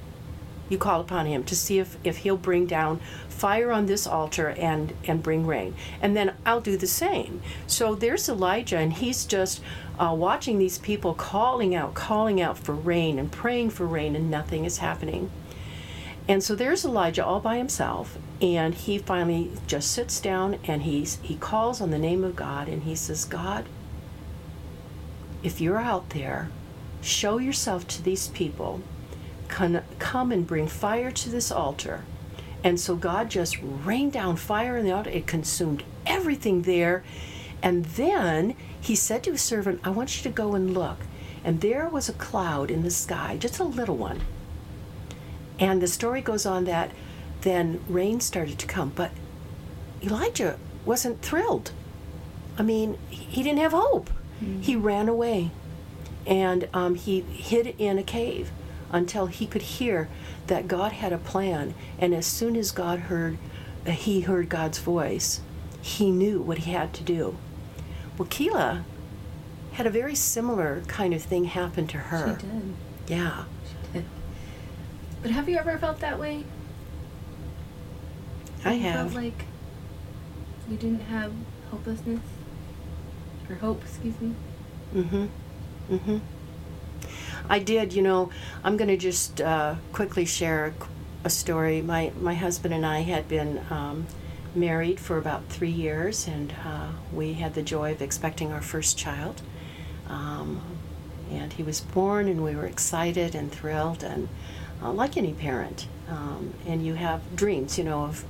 You 0.70 0.78
call 0.78 1.02
upon 1.02 1.26
Him 1.26 1.44
to 1.46 1.56
see 1.56 1.80
if, 1.80 1.98
if 2.04 2.18
He'll 2.18 2.38
bring 2.38 2.66
down 2.66 3.00
fire 3.30 3.72
on 3.72 3.86
this 3.86 4.08
altar 4.08 4.50
and, 4.50 4.94
and 5.06 5.22
bring 5.22 5.46
rain. 5.46 5.76
And 6.02 6.16
then 6.16 6.34
I'll 6.46 6.62
do 6.62 6.78
the 6.78 6.88
same. 6.88 7.42
So 7.68 7.96
there's 7.96 8.28
Elijah, 8.28 8.78
and 8.78 8.94
he's 8.94 9.26
just 9.26 9.62
uh, 10.00 10.16
watching 10.18 10.58
these 10.58 10.78
people 10.78 11.14
calling 11.14 11.76
out, 11.76 11.94
calling 11.94 12.42
out 12.42 12.58
for 12.58 12.74
rain, 12.74 13.20
and 13.20 13.32
praying 13.32 13.70
for 13.70 13.86
rain, 13.86 14.16
and 14.16 14.32
nothing 14.32 14.66
is 14.66 14.80
happening. 14.80 15.30
And 16.28 16.44
so 16.44 16.56
there's 16.56 16.84
Elijah 16.84 17.26
all 17.26 17.40
by 17.40 17.58
himself, 17.58 18.18
and 18.42 18.74
he 18.76 18.98
finally 18.98 19.52
just 19.66 19.92
sits 19.92 20.20
down 20.20 20.60
and 20.66 20.84
he's 20.84 21.20
he 21.22 21.36
calls 21.36 21.80
on 21.80 21.90
the 21.90 21.98
name 21.98 22.24
of 22.24 22.36
God 22.36 22.68
and 22.68 22.84
he 22.84 22.96
says, 22.96 23.24
"God, 23.24 23.66
if 25.42 25.62
you're 25.62 25.80
out 25.80 26.10
there, 26.10 26.50
show 27.02 27.38
yourself 27.38 27.88
to 27.88 28.04
these 28.04 28.28
people. 28.28 28.82
Come, 29.48 29.80
come 30.00 30.32
and 30.32 30.46
bring 30.46 30.68
fire 30.68 31.12
to 31.12 31.30
this 31.30 31.51
altar." 31.51 32.04
And 32.63 32.80
so 32.80 32.96
God 32.96 33.30
just 33.30 33.58
rained 33.62 34.13
down 34.13 34.36
fire 34.36 34.77
in 34.77 34.86
the 34.86 34.92
altar. 34.92 35.10
It 35.10 35.27
consumed 35.27 35.84
everything 36.06 36.63
there. 36.63 37.04
And 37.62 37.86
then 37.86 38.56
he 38.80 38.96
said 38.96 39.24
to 39.24 39.32
his 39.32 39.42
servant, 39.42 39.82
I 39.84 39.89
want 39.89 40.18
you 40.18 40.24
to 40.24 40.36
go 40.36 40.56
and 40.56 40.74
look. 40.74 41.00
And 41.44 41.62
there 41.62 41.88
was 41.88 42.10
a 42.10 42.13
cloud 42.13 42.70
in 42.72 42.82
the 42.82 42.92
sky, 42.92 43.38
just 43.38 43.60
a 43.60 43.63
little 43.63 43.96
one. 43.96 44.22
And 45.60 45.82
the 45.82 45.88
story 45.88 46.22
goes 46.22 46.46
on 46.46 46.66
that 46.66 46.92
then 47.42 47.82
rain 47.88 48.20
started 48.20 48.60
to 48.60 48.68
come. 48.68 48.92
But 48.96 49.12
Elijah 50.04 50.60
wasn't 50.86 51.22
thrilled. 51.22 51.72
I 52.58 52.63
mean, 52.63 52.98
he 53.10 53.44
didn't 53.44 53.60
have 53.60 53.72
hope. 53.72 54.10
Mm-hmm. 54.44 54.62
He 54.62 54.75
ran 54.75 55.08
away 55.08 55.51
and 56.25 56.68
um, 56.74 56.96
he 56.96 57.22
hid 57.22 57.75
in 57.77 57.98
a 57.98 58.04
cave 58.04 58.51
until 58.91 59.25
he 59.27 59.46
could 59.46 59.62
hear 59.62 60.10
that 60.48 60.67
God 60.67 60.94
had 60.94 61.12
a 61.13 61.17
plan. 61.17 61.74
And 62.00 62.13
as 62.13 62.25
soon 62.25 62.56
as 62.56 62.72
God 62.72 63.00
heard, 63.01 63.38
uh, 63.86 63.91
he 63.91 64.22
heard 64.22 64.50
God's 64.50 64.79
voice, 64.79 65.41
he 65.82 66.12
knew 66.12 66.41
what 66.41 66.60
he 66.60 66.72
had 66.72 66.94
to 66.94 67.03
do. 67.03 67.38
Well, 68.17 68.27
Keela 68.29 68.84
had 69.74 69.86
a 69.86 69.89
very 69.91 70.15
similar 70.15 70.82
kind 70.88 71.13
of 71.13 71.22
thing 71.22 71.46
happen 71.46 71.86
to 71.88 71.98
her. 71.98 72.38
She 72.39 72.46
did. 72.48 72.74
Yeah. 73.08 73.44
She 73.65 73.94
did. 73.94 74.06
But 75.22 75.32
have 75.32 75.48
you 75.48 75.58
ever 75.58 75.77
felt 75.77 76.00
that 76.00 76.20
way? 76.20 76.44
I 78.65 78.74
have. 78.74 79.12
Felt 79.12 79.24
like 79.24 79.46
you 80.70 80.77
didn't 80.77 81.01
have 81.01 81.32
hopelessness 81.72 82.22
or 83.50 83.56
hope, 83.56 83.82
excuse 83.84 84.20
me. 84.20 84.34
Mhm. 84.94 85.29
Mhm. 85.89 86.22
I 87.50 87.60
did. 87.60 87.94
You 87.94 88.01
know, 88.01 88.30
I'm 88.63 88.77
going 88.77 88.89
to 88.89 88.98
just 88.98 89.42
uh, 89.42 89.75
quickly 89.94 90.25
share 90.25 90.74
a 91.24 91.30
story. 91.30 91.82
My 91.82 92.12
my 92.20 92.34
husband 92.34 92.74
and 92.74 92.86
I 92.86 93.01
had 93.01 93.27
been 93.27 93.62
um, 93.70 94.08
married 94.56 95.00
for 95.00 95.18
about 95.18 95.48
three 95.50 95.72
years, 95.72 96.27
and 96.27 96.54
uh, 96.66 96.89
we 97.13 97.34
had 97.34 97.54
the 97.54 97.62
joy 97.62 97.92
of 97.92 98.01
expecting 98.01 98.51
our 98.51 98.62
first 98.62 98.98
child. 98.98 99.42
Um, 100.08 100.62
and 101.30 101.51
he 101.54 101.63
was 101.63 101.82
born, 101.82 102.27
and 102.27 102.44
we 102.44 102.56
were 102.56 102.66
excited 102.66 103.36
and 103.36 103.51
thrilled, 103.51 104.04
and 104.04 104.30
uh, 104.82 104.92
like 104.92 105.18
any 105.18 105.34
parent. 105.34 105.88
Um, 106.10 106.54
and 106.66 106.86
you 106.86 106.94
have 106.94 107.36
dreams, 107.36 107.77
you 107.77 107.84
know, 107.84 108.04
of 108.04 108.25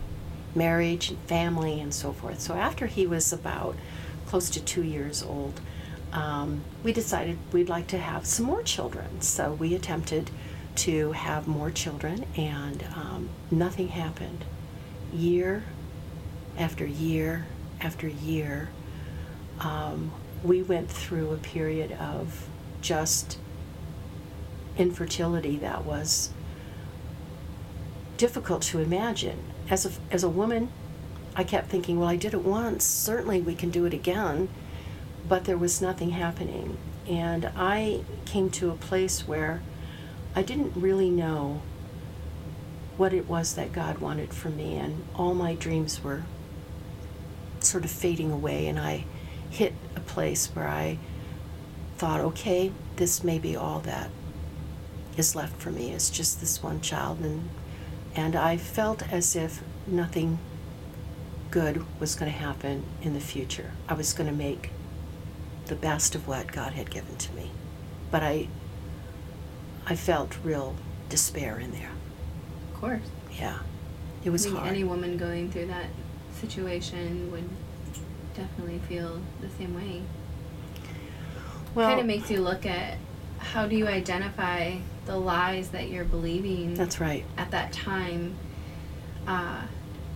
marriage 0.56 1.10
and 1.10 1.20
family 1.20 1.80
and 1.80 1.94
so 1.94 2.12
forth. 2.12 2.40
So 2.40 2.56
after 2.56 2.88
he 2.88 3.06
was 3.06 3.32
about 3.32 3.76
close 4.26 4.50
to 4.50 4.64
two 4.64 4.84
years 4.84 5.22
old, 5.22 5.62
um, 6.18 6.64
we 6.84 6.92
decided 6.94 7.38
we'd 7.52 7.70
like 7.70 7.86
to 7.88 8.00
have 8.00 8.26
some 8.26 8.48
more 8.48 8.64
children. 8.64 9.22
So 9.22 9.54
we 9.54 9.76
attempted 9.76 10.32
to 10.78 11.12
have 11.12 11.48
more 11.48 11.70
children, 11.70 12.26
and 12.36 12.84
um, 12.96 13.30
nothing 13.52 13.90
happened. 13.90 14.44
Year 15.14 15.64
after 16.58 16.86
year 16.86 17.46
after 17.80 18.08
year, 18.08 18.70
um, 19.60 20.12
we 20.44 20.64
went 20.64 20.90
through 20.90 21.34
a 21.34 21.38
period 21.38 21.92
of 21.92 22.48
just 22.82 23.38
infertility 24.76 25.58
that 25.58 25.86
was 25.86 26.32
difficult 28.18 28.64
to 28.64 28.80
imagine 28.80 29.40
as 29.70 29.86
a, 29.86 29.92
as 30.12 30.24
a 30.24 30.30
woman, 30.30 30.70
I 31.36 31.44
kept 31.44 31.70
thinking, 31.70 32.00
well, 32.00 32.10
I 32.10 32.16
did 32.16 32.34
it 32.34 32.44
once. 32.44 32.84
Certainly 32.84 33.42
we 33.42 33.54
can 33.54 33.70
do 33.70 33.86
it 33.86 33.94
again. 33.94 34.50
But 35.28 35.46
there 35.46 35.58
was 35.58 35.82
nothing 35.82 36.12
happening. 36.12 36.78
And 37.08 37.52
I 37.56 38.02
came 38.26 38.50
to 38.52 38.70
a 38.70 38.76
place 38.76 39.28
where 39.28 39.62
I 40.36 40.42
didn't 40.42 40.74
really 40.76 41.10
know 41.10 41.62
what 42.98 43.14
it 43.14 43.28
was 43.28 43.56
that 43.56 43.74
God 43.74 44.00
wanted 44.00 44.34
for 44.34 44.50
me. 44.50 44.76
And 44.76 45.06
all 45.16 45.34
my 45.34 45.56
dreams 45.56 46.04
were 46.04 46.24
sort 47.60 47.86
of 47.86 47.92
fading 47.92 48.32
away. 48.32 48.68
And 48.68 48.80
I 48.80 49.06
hit 49.50 49.74
a 49.96 50.02
place 50.02 50.48
where 50.48 50.68
I 50.68 50.98
thought, 51.98 52.22
okay, 52.22 52.72
this 52.98 53.24
may 53.24 53.40
be 53.40 53.56
all 53.56 53.80
that 53.82 54.10
is 55.18 55.36
left 55.36 55.60
for 55.62 55.72
me. 55.72 55.92
It's 55.92 56.10
just 56.10 56.40
this 56.40 56.62
one 56.62 56.82
child. 56.82 57.20
And 57.20 57.50
and 58.16 58.36
I 58.36 58.58
felt 58.58 59.12
as 59.12 59.36
if 59.36 59.62
nothing 59.86 60.40
good 61.52 61.86
was 62.00 62.16
going 62.16 62.32
to 62.32 62.38
happen 62.38 62.84
in 63.04 63.14
the 63.14 63.20
future. 63.20 63.72
I 63.88 63.94
was 63.94 64.12
going 64.12 64.28
to 64.28 64.36
make 64.36 64.72
the 65.68 65.76
best 65.76 66.16
of 66.16 66.28
what 66.28 66.52
God 66.52 66.74
had 66.74 66.90
given 66.90 67.16
to 67.18 67.34
me. 67.34 67.52
But 68.12 68.24
I 68.24 68.48
I 69.86 69.96
felt 69.96 70.38
real 70.44 70.76
despair 71.10 71.60
in 71.60 71.72
there. 71.72 71.92
Of 72.74 72.80
course. 72.80 73.10
Yeah. 73.40 73.60
It 74.24 74.30
was 74.30 74.46
I 74.46 74.50
think 74.50 74.60
hard. 74.60 74.70
Any 74.70 74.84
woman 74.84 75.18
going 75.18 75.50
through 75.52 75.68
that 75.68 75.88
situation 76.34 77.32
would 77.32 77.48
definitely 78.36 78.80
feel 78.88 79.22
the 79.42 79.50
same 79.58 79.74
way. 79.76 80.02
well, 81.74 81.88
kind 81.88 82.00
of 82.00 82.06
makes 82.06 82.30
you 82.30 82.42
look 82.42 82.66
at 82.66 82.98
how 83.40 83.66
do 83.66 83.76
you 83.76 83.88
identify 83.88 84.76
the 85.06 85.18
lies 85.18 85.70
that 85.70 85.90
you're 85.90 86.06
believing 86.06 86.74
that's 86.74 87.00
right. 87.00 87.24
at 87.38 87.50
that 87.52 87.72
time 87.72 88.36
uh, 89.26 89.62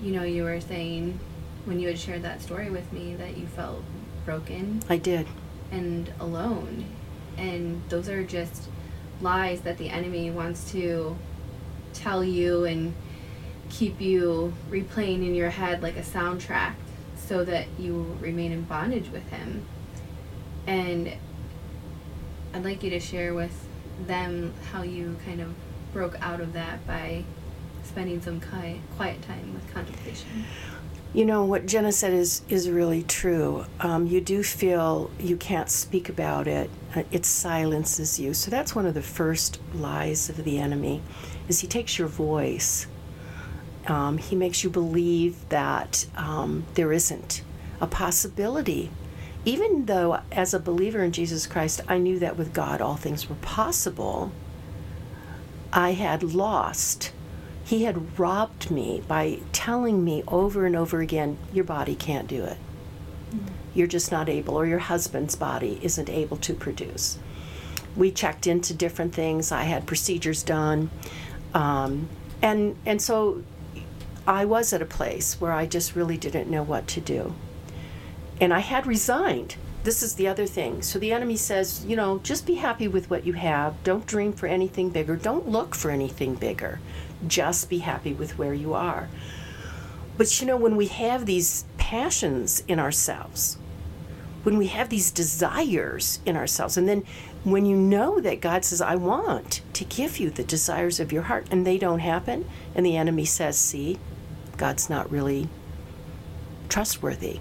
you 0.01 0.11
know 0.11 0.23
you 0.23 0.43
were 0.43 0.59
saying 0.59 1.19
when 1.65 1.79
you 1.79 1.87
had 1.87 1.97
shared 1.97 2.21
that 2.23 2.41
story 2.41 2.69
with 2.69 2.91
me 2.91 3.15
that 3.15 3.37
you 3.37 3.45
felt 3.47 3.83
broken 4.25 4.81
I 4.89 4.97
did. 4.97 5.27
And 5.71 6.11
alone 6.19 6.85
and 7.37 7.81
those 7.89 8.09
are 8.09 8.23
just 8.23 8.67
lies 9.21 9.61
that 9.61 9.77
the 9.77 9.89
enemy 9.89 10.29
wants 10.29 10.71
to 10.71 11.17
tell 11.93 12.23
you 12.23 12.65
and 12.65 12.93
keep 13.69 14.01
you 14.01 14.53
replaying 14.69 15.25
in 15.25 15.33
your 15.33 15.49
head 15.49 15.81
like 15.81 15.95
a 15.95 16.01
soundtrack 16.01 16.73
so 17.15 17.43
that 17.45 17.65
you 17.79 18.17
remain 18.19 18.51
in 18.51 18.63
bondage 18.63 19.09
with 19.09 19.27
him 19.29 19.65
and 20.67 21.13
i'd 22.53 22.63
like 22.63 22.83
you 22.83 22.89
to 22.89 22.99
share 22.99 23.33
with 23.33 23.67
them 24.07 24.53
how 24.71 24.81
you 24.81 25.17
kind 25.25 25.39
of 25.39 25.53
broke 25.93 26.19
out 26.21 26.39
of 26.39 26.53
that 26.53 26.85
by 26.87 27.23
spending 27.83 28.21
some 28.21 28.39
quiet 28.39 29.21
time 29.21 29.53
with 29.53 29.73
contemplation. 29.73 30.45
You 31.13 31.25
know 31.25 31.43
what 31.43 31.65
Jenna 31.65 31.91
said 31.91 32.13
is 32.13 32.41
is 32.47 32.69
really 32.69 33.03
true. 33.03 33.65
Um, 33.81 34.07
you 34.07 34.21
do 34.21 34.43
feel 34.43 35.11
you 35.19 35.35
can't 35.35 35.69
speak 35.69 36.07
about 36.07 36.47
it. 36.47 36.69
Uh, 36.95 37.03
it 37.11 37.25
silences 37.25 38.19
you. 38.19 38.33
So 38.33 38.49
that's 38.49 38.73
one 38.73 38.85
of 38.85 38.93
the 38.93 39.01
first 39.01 39.59
lies 39.73 40.29
of 40.29 40.43
the 40.43 40.57
enemy, 40.59 41.01
is 41.49 41.59
he 41.59 41.67
takes 41.67 41.99
your 41.99 42.07
voice. 42.07 42.87
Um, 43.87 44.19
he 44.19 44.35
makes 44.35 44.63
you 44.63 44.69
believe 44.69 45.49
that 45.49 46.05
um, 46.15 46.65
there 46.75 46.93
isn't 46.93 47.43
a 47.81 47.87
possibility 47.87 48.91
even 49.43 49.85
though 49.85 50.19
as 50.31 50.53
a 50.53 50.59
believer 50.59 51.03
in 51.03 51.11
Jesus 51.11 51.47
Christ, 51.47 51.81
I 51.87 51.97
knew 51.97 52.19
that 52.19 52.37
with 52.37 52.53
God 52.53 52.79
all 52.79 52.95
things 52.95 53.27
were 53.27 53.35
possible, 53.35 54.31
I 55.73 55.93
had 55.93 56.21
lost. 56.21 57.11
He 57.63 57.83
had 57.83 58.19
robbed 58.19 58.71
me 58.71 59.03
by 59.07 59.39
telling 59.51 60.03
me 60.03 60.23
over 60.27 60.65
and 60.65 60.75
over 60.75 60.99
again, 60.99 61.37
your 61.53 61.63
body 61.63 61.95
can't 61.95 62.27
do 62.27 62.43
it. 62.43 62.57
Mm-hmm. 63.33 63.47
You're 63.73 63.87
just 63.87 64.11
not 64.11 64.27
able, 64.27 64.55
or 64.55 64.65
your 64.65 64.79
husband's 64.79 65.35
body 65.35 65.79
isn't 65.81 66.09
able 66.09 66.37
to 66.37 66.53
produce. 66.53 67.17
We 67.95 68.11
checked 68.11 68.47
into 68.47 68.73
different 68.73 69.13
things. 69.13 69.51
I 69.51 69.63
had 69.63 69.85
procedures 69.85 70.43
done. 70.43 70.89
Um, 71.53 72.09
and, 72.41 72.75
and 72.85 73.01
so 73.01 73.43
I 74.27 74.45
was 74.45 74.73
at 74.73 74.81
a 74.81 74.85
place 74.85 75.39
where 75.39 75.51
I 75.51 75.65
just 75.65 75.95
really 75.95 76.17
didn't 76.17 76.49
know 76.49 76.63
what 76.63 76.87
to 76.89 77.01
do. 77.01 77.33
And 78.39 78.53
I 78.53 78.59
had 78.59 78.87
resigned. 78.87 79.55
This 79.83 80.03
is 80.03 80.15
the 80.15 80.27
other 80.27 80.45
thing. 80.45 80.81
So 80.81 80.99
the 80.99 81.11
enemy 81.11 81.37
says, 81.37 81.85
you 81.85 81.95
know, 81.95 82.19
just 82.19 82.45
be 82.45 82.55
happy 82.55 82.87
with 82.87 83.09
what 83.09 83.25
you 83.25 83.33
have. 83.33 83.81
Don't 83.83 84.05
dream 84.05 84.31
for 84.33 84.47
anything 84.47 84.89
bigger. 84.89 85.15
Don't 85.15 85.49
look 85.49 85.73
for 85.73 85.89
anything 85.89 86.35
bigger. 86.35 86.79
Just 87.27 87.69
be 87.69 87.79
happy 87.79 88.13
with 88.13 88.37
where 88.37 88.53
you 88.53 88.73
are. 88.73 89.09
But 90.17 90.39
you 90.39 90.47
know, 90.47 90.57
when 90.57 90.75
we 90.75 90.87
have 90.87 91.25
these 91.25 91.65
passions 91.77 92.63
in 92.67 92.79
ourselves, 92.79 93.57
when 94.43 94.57
we 94.57 94.67
have 94.67 94.89
these 94.89 95.11
desires 95.11 96.19
in 96.25 96.35
ourselves, 96.35 96.77
and 96.77 96.87
then 96.87 97.03
when 97.43 97.65
you 97.65 97.75
know 97.75 98.19
that 98.19 98.41
God 98.41 98.65
says, 98.65 98.81
I 98.81 98.95
want 98.95 99.61
to 99.73 99.83
give 99.83 100.19
you 100.19 100.29
the 100.29 100.43
desires 100.43 100.99
of 100.99 101.11
your 101.11 101.23
heart, 101.23 101.47
and 101.51 101.65
they 101.65 101.77
don't 101.77 101.99
happen, 101.99 102.49
and 102.75 102.85
the 102.85 102.97
enemy 102.97 103.25
says, 103.25 103.57
See, 103.57 103.99
God's 104.57 104.89
not 104.89 105.11
really 105.11 105.49
trustworthy. 106.69 107.39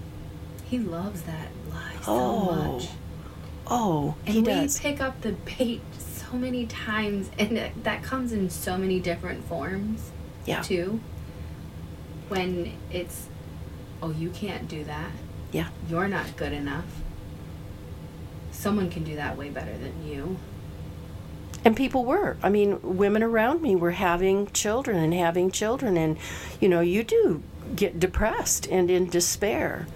He 0.65 0.79
loves 0.79 1.21
that 1.23 1.47
lie 1.69 1.93
so 2.01 2.11
oh. 2.11 2.55
much. 2.55 2.89
Oh, 3.67 4.15
and 4.25 4.35
he 4.35 4.41
we 4.41 4.47
does. 4.47 4.79
pick 4.79 4.99
up 4.99 5.21
the 5.21 5.31
bait 5.31 5.81
so 6.31 6.37
many 6.37 6.65
times, 6.65 7.29
and 7.37 7.71
that 7.83 8.03
comes 8.03 8.31
in 8.31 8.49
so 8.49 8.77
many 8.77 8.99
different 8.99 9.43
forms. 9.45 10.11
Yeah. 10.45 10.61
Too. 10.61 10.99
When 12.29 12.73
it's, 12.91 13.27
oh, 14.01 14.11
you 14.11 14.29
can't 14.29 14.67
do 14.67 14.83
that. 14.85 15.11
Yeah. 15.51 15.67
You're 15.89 16.07
not 16.07 16.37
good 16.37 16.53
enough. 16.53 16.85
Someone 18.51 18.89
can 18.89 19.03
do 19.03 19.15
that 19.15 19.37
way 19.37 19.49
better 19.49 19.77
than 19.77 20.07
you. 20.07 20.37
And 21.63 21.75
people 21.75 22.05
were. 22.05 22.37
I 22.41 22.49
mean, 22.49 22.79
women 22.81 23.21
around 23.21 23.61
me 23.61 23.75
were 23.75 23.91
having 23.91 24.47
children 24.47 24.97
and 24.97 25.13
having 25.13 25.51
children, 25.51 25.97
and 25.97 26.17
you 26.59 26.69
know, 26.69 26.79
you 26.79 27.03
do 27.03 27.43
get 27.75 27.99
depressed 27.99 28.67
and 28.67 28.89
in 28.89 29.09
despair. 29.09 29.87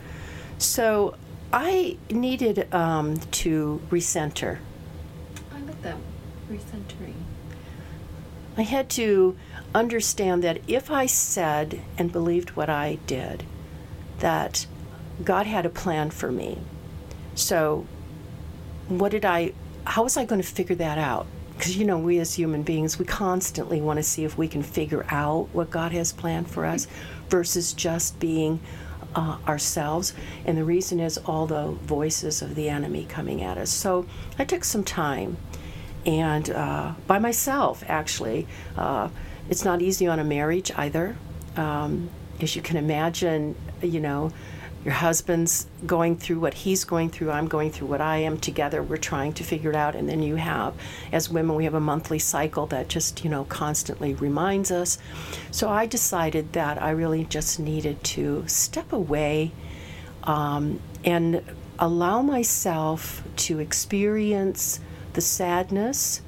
So 0.58 1.16
I 1.52 1.98
needed 2.10 2.72
um, 2.74 3.18
to 3.18 3.82
recenter. 3.90 4.60
I 5.54 5.60
like 5.62 5.82
that 5.82 5.98
recentering. 6.50 7.16
I 8.58 8.62
had 8.62 8.90
to 8.92 9.36
understand 9.74 10.44
that 10.44 10.62
if 10.68 10.90
I 10.90 11.06
said 11.06 11.82
and 11.98 12.12
believed 12.12 12.52
what 12.52 12.70
I 12.70 13.00
did, 13.06 13.44
that 14.20 14.66
God 15.24 15.46
had 15.46 15.66
a 15.66 15.70
plan 15.70 16.10
for 16.10 16.32
me. 16.32 16.60
So, 17.36 17.86
what 18.88 19.12
did 19.12 19.26
I, 19.26 19.54
how 19.86 20.04
was 20.04 20.16
I 20.16 20.26
going 20.26 20.42
to 20.42 20.48
figure 20.48 20.76
that 20.76 20.98
out? 20.98 21.28
Because, 21.58 21.78
you 21.78 21.86
know, 21.86 21.98
we 21.98 22.20
as 22.20 22.34
human 22.34 22.64
beings, 22.64 23.00
we 23.00 23.06
constantly 23.06 23.82
want 23.82 23.98
to 23.98 24.04
see 24.04 24.24
if 24.24 24.38
we 24.38 24.48
can 24.48 24.62
figure 24.64 25.06
out 25.10 25.50
what 25.54 25.70
God 25.70 25.92
has 25.92 26.14
planned 26.14 26.50
for 26.50 26.66
us 26.66 26.88
versus 27.30 27.74
just 27.74 28.20
being 28.20 28.60
uh, 29.16 29.38
ourselves. 29.48 30.14
And 30.46 30.58
the 30.58 30.66
reason 30.66 31.00
is 31.00 31.18
all 31.20 31.46
the 31.46 31.68
voices 31.68 32.42
of 32.42 32.56
the 32.56 32.70
enemy 32.70 33.06
coming 33.06 33.42
at 33.42 33.58
us. 33.58 33.70
So, 33.70 34.06
I 34.40 34.46
took 34.46 34.64
some 34.64 34.84
time 34.84 35.38
and 36.06 36.50
uh, 36.50 36.94
by 37.08 37.20
myself, 37.20 37.84
actually. 37.88 38.48
Uh, 38.78 39.10
it's 39.50 39.64
not 39.64 39.82
easy 39.82 40.08
on 40.08 40.20
a 40.20 40.24
marriage 40.24 40.72
either. 40.76 41.16
Um, 41.56 42.10
as 42.42 42.56
you 42.56 42.62
can 42.62 42.78
imagine, 42.78 43.56
you 43.82 44.00
know, 44.00 44.32
your 44.84 44.94
husband's 44.94 45.66
going 45.86 46.16
through 46.18 46.40
what 46.40 46.54
he's 46.54 46.84
going 46.84 47.10
through, 47.10 47.32
I'm 47.32 47.48
going 47.48 47.72
through 47.72 47.88
what 47.88 48.02
I 48.02 48.18
am. 48.18 48.38
Together, 48.38 48.84
we're 48.84 48.98
trying 48.98 49.34
to 49.34 49.44
figure 49.44 49.72
it 49.72 49.76
out. 49.76 49.96
And 49.96 50.08
then 50.08 50.22
you 50.22 50.36
have, 50.36 50.76
as 51.12 51.28
women, 51.28 51.56
we 51.56 51.64
have 51.64 51.74
a 51.74 51.80
monthly 51.80 52.20
cycle 52.20 52.68
that 52.68 52.88
just, 52.88 53.24
you 53.24 53.30
know, 53.32 53.46
constantly 53.46 54.14
reminds 54.14 54.70
us. 54.72 55.00
So 55.50 55.70
I 55.70 55.88
decided 55.88 56.54
that 56.54 56.80
I 56.82 56.92
really 56.92 57.26
just 57.26 57.60
needed 57.60 58.04
to 58.04 58.44
step 58.48 58.94
away 58.94 59.52
um, 60.24 60.80
and 61.04 61.42
allow 61.80 62.22
myself 62.22 63.24
to 63.38 63.60
experience 63.60 64.80
the 65.16 65.22
sadness 65.22 66.22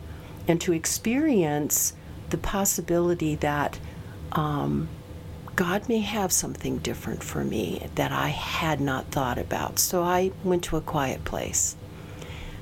and 0.47 0.59
to 0.61 0.73
experience 0.73 1.93
the 2.29 2.37
possibility 2.37 3.35
that 3.35 3.79
um, 4.31 4.89
God 5.55 5.87
may 5.89 5.99
have 5.99 6.31
something 6.31 6.77
different 6.79 7.23
for 7.23 7.43
me 7.43 7.87
that 7.95 8.11
I 8.11 8.29
had 8.29 8.81
not 8.81 9.11
thought 9.11 9.37
about. 9.37 9.79
So 9.79 10.03
I 10.03 10.31
went 10.43 10.63
to 10.65 10.77
a 10.77 10.81
quiet 10.81 11.23
place. 11.25 11.75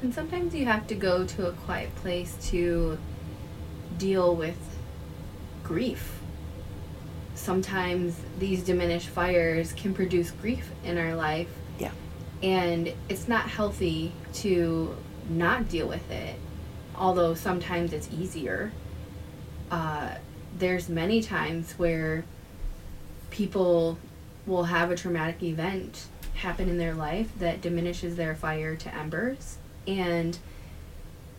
And 0.01 0.13
sometimes 0.13 0.53
you 0.53 0.65
have 0.65 0.87
to 0.87 0.95
go 0.95 1.25
to 1.25 1.47
a 1.47 1.51
quiet 1.51 1.93
place 1.95 2.37
to 2.49 2.97
deal 3.97 4.35
with 4.35 4.57
grief. 5.63 6.19
Sometimes 7.33 8.15
these 8.39 8.63
diminished 8.63 9.09
fires 9.09 9.73
can 9.73 9.93
produce 9.93 10.31
grief 10.31 10.69
in 10.83 10.97
our 10.97 11.15
life. 11.15 11.49
Yeah. 11.79 11.91
And 12.43 12.93
it's 13.09 13.27
not 13.27 13.49
healthy 13.49 14.11
to 14.35 14.95
not 15.29 15.69
deal 15.69 15.87
with 15.87 16.09
it, 16.11 16.35
although 16.95 17.33
sometimes 17.33 17.93
it's 17.93 18.09
easier. 18.11 18.71
Uh, 19.71 20.15
there's 20.57 20.89
many 20.89 21.21
times 21.21 21.73
where 21.73 22.23
people 23.29 23.97
will 24.45 24.65
have 24.65 24.91
a 24.91 24.95
traumatic 24.95 25.41
event 25.43 26.05
happen 26.35 26.69
in 26.69 26.77
their 26.77 26.93
life 26.93 27.29
that 27.39 27.61
diminishes 27.61 28.15
their 28.15 28.35
fire 28.35 28.75
to 28.75 28.93
embers 28.93 29.57
and 29.87 30.37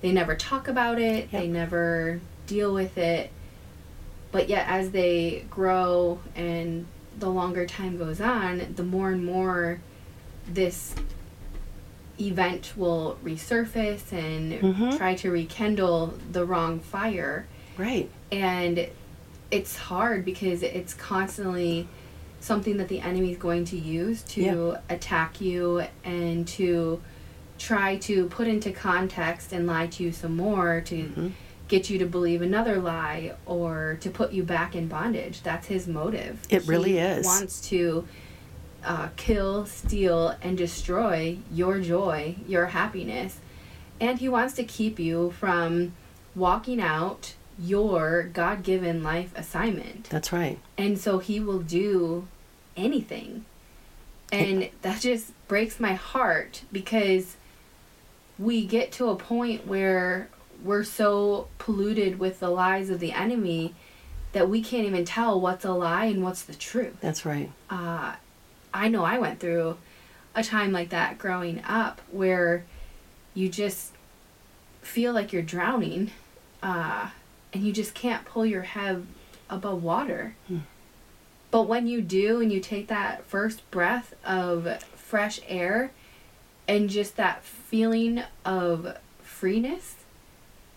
they 0.01 0.13
never 0.13 0.35
talk 0.37 0.69
about 0.69 0.99
it, 0.99 1.29
yep. 1.31 1.43
they 1.43 1.49
never 1.49 2.21
deal 2.47 2.73
with 2.73 2.99
it. 2.99 3.31
But 4.33 4.49
yet 4.49 4.67
as 4.69 4.91
they 4.91 5.47
grow 5.49 6.21
and 6.35 6.87
the 7.19 7.31
longer 7.31 7.67
time 7.67 7.97
goes 7.97 8.21
on, 8.21 8.75
the 8.77 8.83
more 8.83 9.11
and 9.11 9.25
more 9.25 9.81
this 10.47 10.95
event 12.21 12.73
will 12.77 13.19
resurface 13.25 14.13
and 14.13 14.53
mm-hmm. 14.53 14.97
try 14.97 15.15
to 15.17 15.31
rekindle 15.31 16.15
the 16.31 16.45
wrong 16.45 16.81
fire. 16.81 17.47
Right. 17.77 18.11
And 18.33 18.89
it's 19.51 19.77
hard 19.77 20.25
because 20.25 20.63
it's 20.63 20.95
constantly 20.95 21.89
something 22.41 22.77
that 22.77 22.89
the 22.89 23.01
enemy 23.01 23.33
is 23.33 23.39
going 23.39 23.65
to 23.67 23.79
use 23.79 24.23
to 24.23 24.43
yeah. 24.43 24.81
attack 24.89 25.41
you 25.41 25.85
and 26.05 26.47
to 26.49 27.03
try 27.59 27.97
to 27.97 28.27
put 28.27 28.47
into 28.47 28.71
context 28.71 29.53
and 29.53 29.67
lie 29.67 29.87
to 29.87 30.03
you 30.03 30.13
some 30.13 30.37
more 30.37 30.81
to 30.83 30.95
mm-hmm. 30.97 31.29
get 31.69 31.89
you 31.89 31.99
to 31.99 32.07
believe 32.07 32.43
another 32.43 32.79
lie 32.79 33.35
or 33.47 33.99
to 34.01 34.11
put 34.11 34.33
you 34.33 34.43
back 34.43 34.75
in 34.75 34.89
bondage. 34.89 35.43
That's 35.43 35.67
his 35.67 35.87
motive. 35.87 36.39
It 36.51 36.63
he 36.63 36.69
really 36.69 36.99
is. 36.99 37.25
He 37.25 37.29
wants 37.29 37.69
to 37.69 38.07
uh, 38.85 39.09
kill, 39.17 39.67
steal, 39.67 40.37
and 40.43 40.57
destroy 40.57 41.39
your 41.53 41.81
joy, 41.81 42.37
your 42.47 42.67
happiness, 42.67 43.41
and 44.01 44.19
he 44.19 44.29
wants 44.29 44.55
to 44.55 44.65
keep 44.65 44.99
you 44.99 45.31
from 45.33 45.93
walking 46.35 46.81
out 46.81 47.35
your 47.59 48.25
God 48.25 48.63
given 48.63 49.03
life 49.03 49.33
assignment. 49.35 50.11
That's 50.11 50.33
right. 50.33 50.59
And 50.77 50.99
so 50.99 51.19
he 51.19 51.41
will 51.41 51.61
do 51.61 52.29
anything. 52.77 53.45
And 54.31 54.69
that 54.83 55.01
just 55.01 55.33
breaks 55.49 55.81
my 55.81 55.95
heart 55.95 56.63
because 56.71 57.37
we 58.39 58.67
get 58.67 58.93
to 58.93 59.09
a 59.09 59.17
point 59.17 59.67
where 59.67 60.29
we're 60.63 60.85
so 60.85 61.49
polluted 61.59 62.19
with 62.19 62.41
the 62.41 62.51
lies 62.51 62.91
of 62.91 63.01
the 63.01 63.13
enemy 63.13 63.75
that 64.33 64.51
we 64.51 64.63
can't 64.63 64.87
even 64.87 65.05
tell 65.05 65.41
what's 65.41 65.65
a 65.65 65.73
lie 65.73 66.07
and 66.07 66.23
what's 66.23 66.43
the 66.43 66.55
truth. 66.55 66.97
That's 67.01 67.25
right. 67.25 67.51
Uh, 67.71 68.15
I 68.77 68.89
know 68.89 69.05
I 69.05 69.19
went 69.19 69.41
through 69.41 69.79
a 70.35 70.43
time 70.43 70.73
like 70.73 70.91
that 70.91 71.19
growing 71.19 71.63
up 71.65 72.01
where 72.11 72.65
you 73.35 73.49
just 73.49 73.93
feel 74.83 75.13
like 75.13 75.33
you're 75.33 75.43
drowning 75.43 76.11
uh, 76.63 77.09
and 77.53 77.65
you 77.65 77.73
just 77.73 77.95
can't 77.95 78.25
pull 78.25 78.47
your 78.47 78.63
head 78.63 79.07
above 79.49 79.83
water. 79.83 80.35
Hmm. 80.49 80.59
But 81.51 81.65
when 81.65 81.87
you 81.87 82.03
do 82.03 82.41
and 82.41 82.53
you 82.53 82.61
take 82.61 82.89
that 82.89 83.25
first 83.25 83.69
breath 83.71 84.15
of 84.25 84.83
fresh 84.95 85.41
air 85.49 85.93
and 86.69 86.91
just 86.91 87.17
that 87.17 87.45
feeling 87.45 88.23
of 88.45 88.99
freeness, 89.23 89.97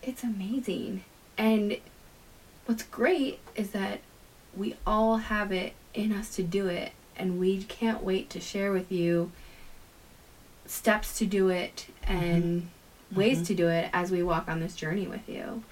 it's 0.02 0.22
amazing. 0.22 1.04
And 1.36 1.78
what's 2.66 2.84
great 2.84 3.40
is 3.56 3.70
that 3.70 4.00
we 4.56 4.76
all 4.86 5.18
have 5.18 5.52
it 5.52 5.74
in 5.92 6.12
us 6.12 6.34
to 6.36 6.42
do 6.42 6.66
it, 6.66 6.92
and 7.20 7.38
we 7.38 7.62
can't 7.64 8.02
wait 8.02 8.30
to 8.30 8.40
share 8.40 8.72
with 8.72 8.90
you 8.90 9.30
steps 10.66 11.18
to 11.18 11.26
do 11.26 11.48
it 11.48 11.86
and 12.04 12.68
ways 13.12 13.42
to 13.42 13.54
do 13.54 13.68
it 13.68 13.90
as 13.92 14.10
we 14.10 14.22
walk 14.22 14.48
on 14.48 14.60
this 14.60 14.76
journey 14.76 15.06
with 15.06 15.28
you. 15.28 15.62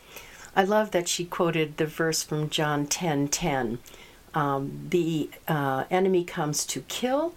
I 0.57 0.65
love 0.65 0.91
that 0.91 1.09
she 1.09 1.25
quoted 1.25 1.77
the 1.77 1.87
verse 1.87 2.23
from 2.23 2.51
John 2.51 2.87
10 2.87 3.29
10. 3.29 3.79
Um, 4.35 4.87
the 4.91 5.31
uh, 5.47 5.85
enemy 5.91 6.25
comes 6.25 6.67
to 6.67 6.81
kill, 6.83 7.35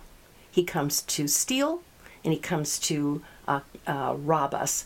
he 0.49 0.63
comes 0.63 1.01
to 1.03 1.27
steal, 1.27 1.83
and 2.23 2.33
he 2.33 2.39
comes 2.39 2.79
to 2.79 3.21
uh, 3.47 3.61
uh, 3.87 4.15
rob 4.17 4.53
us. 4.53 4.85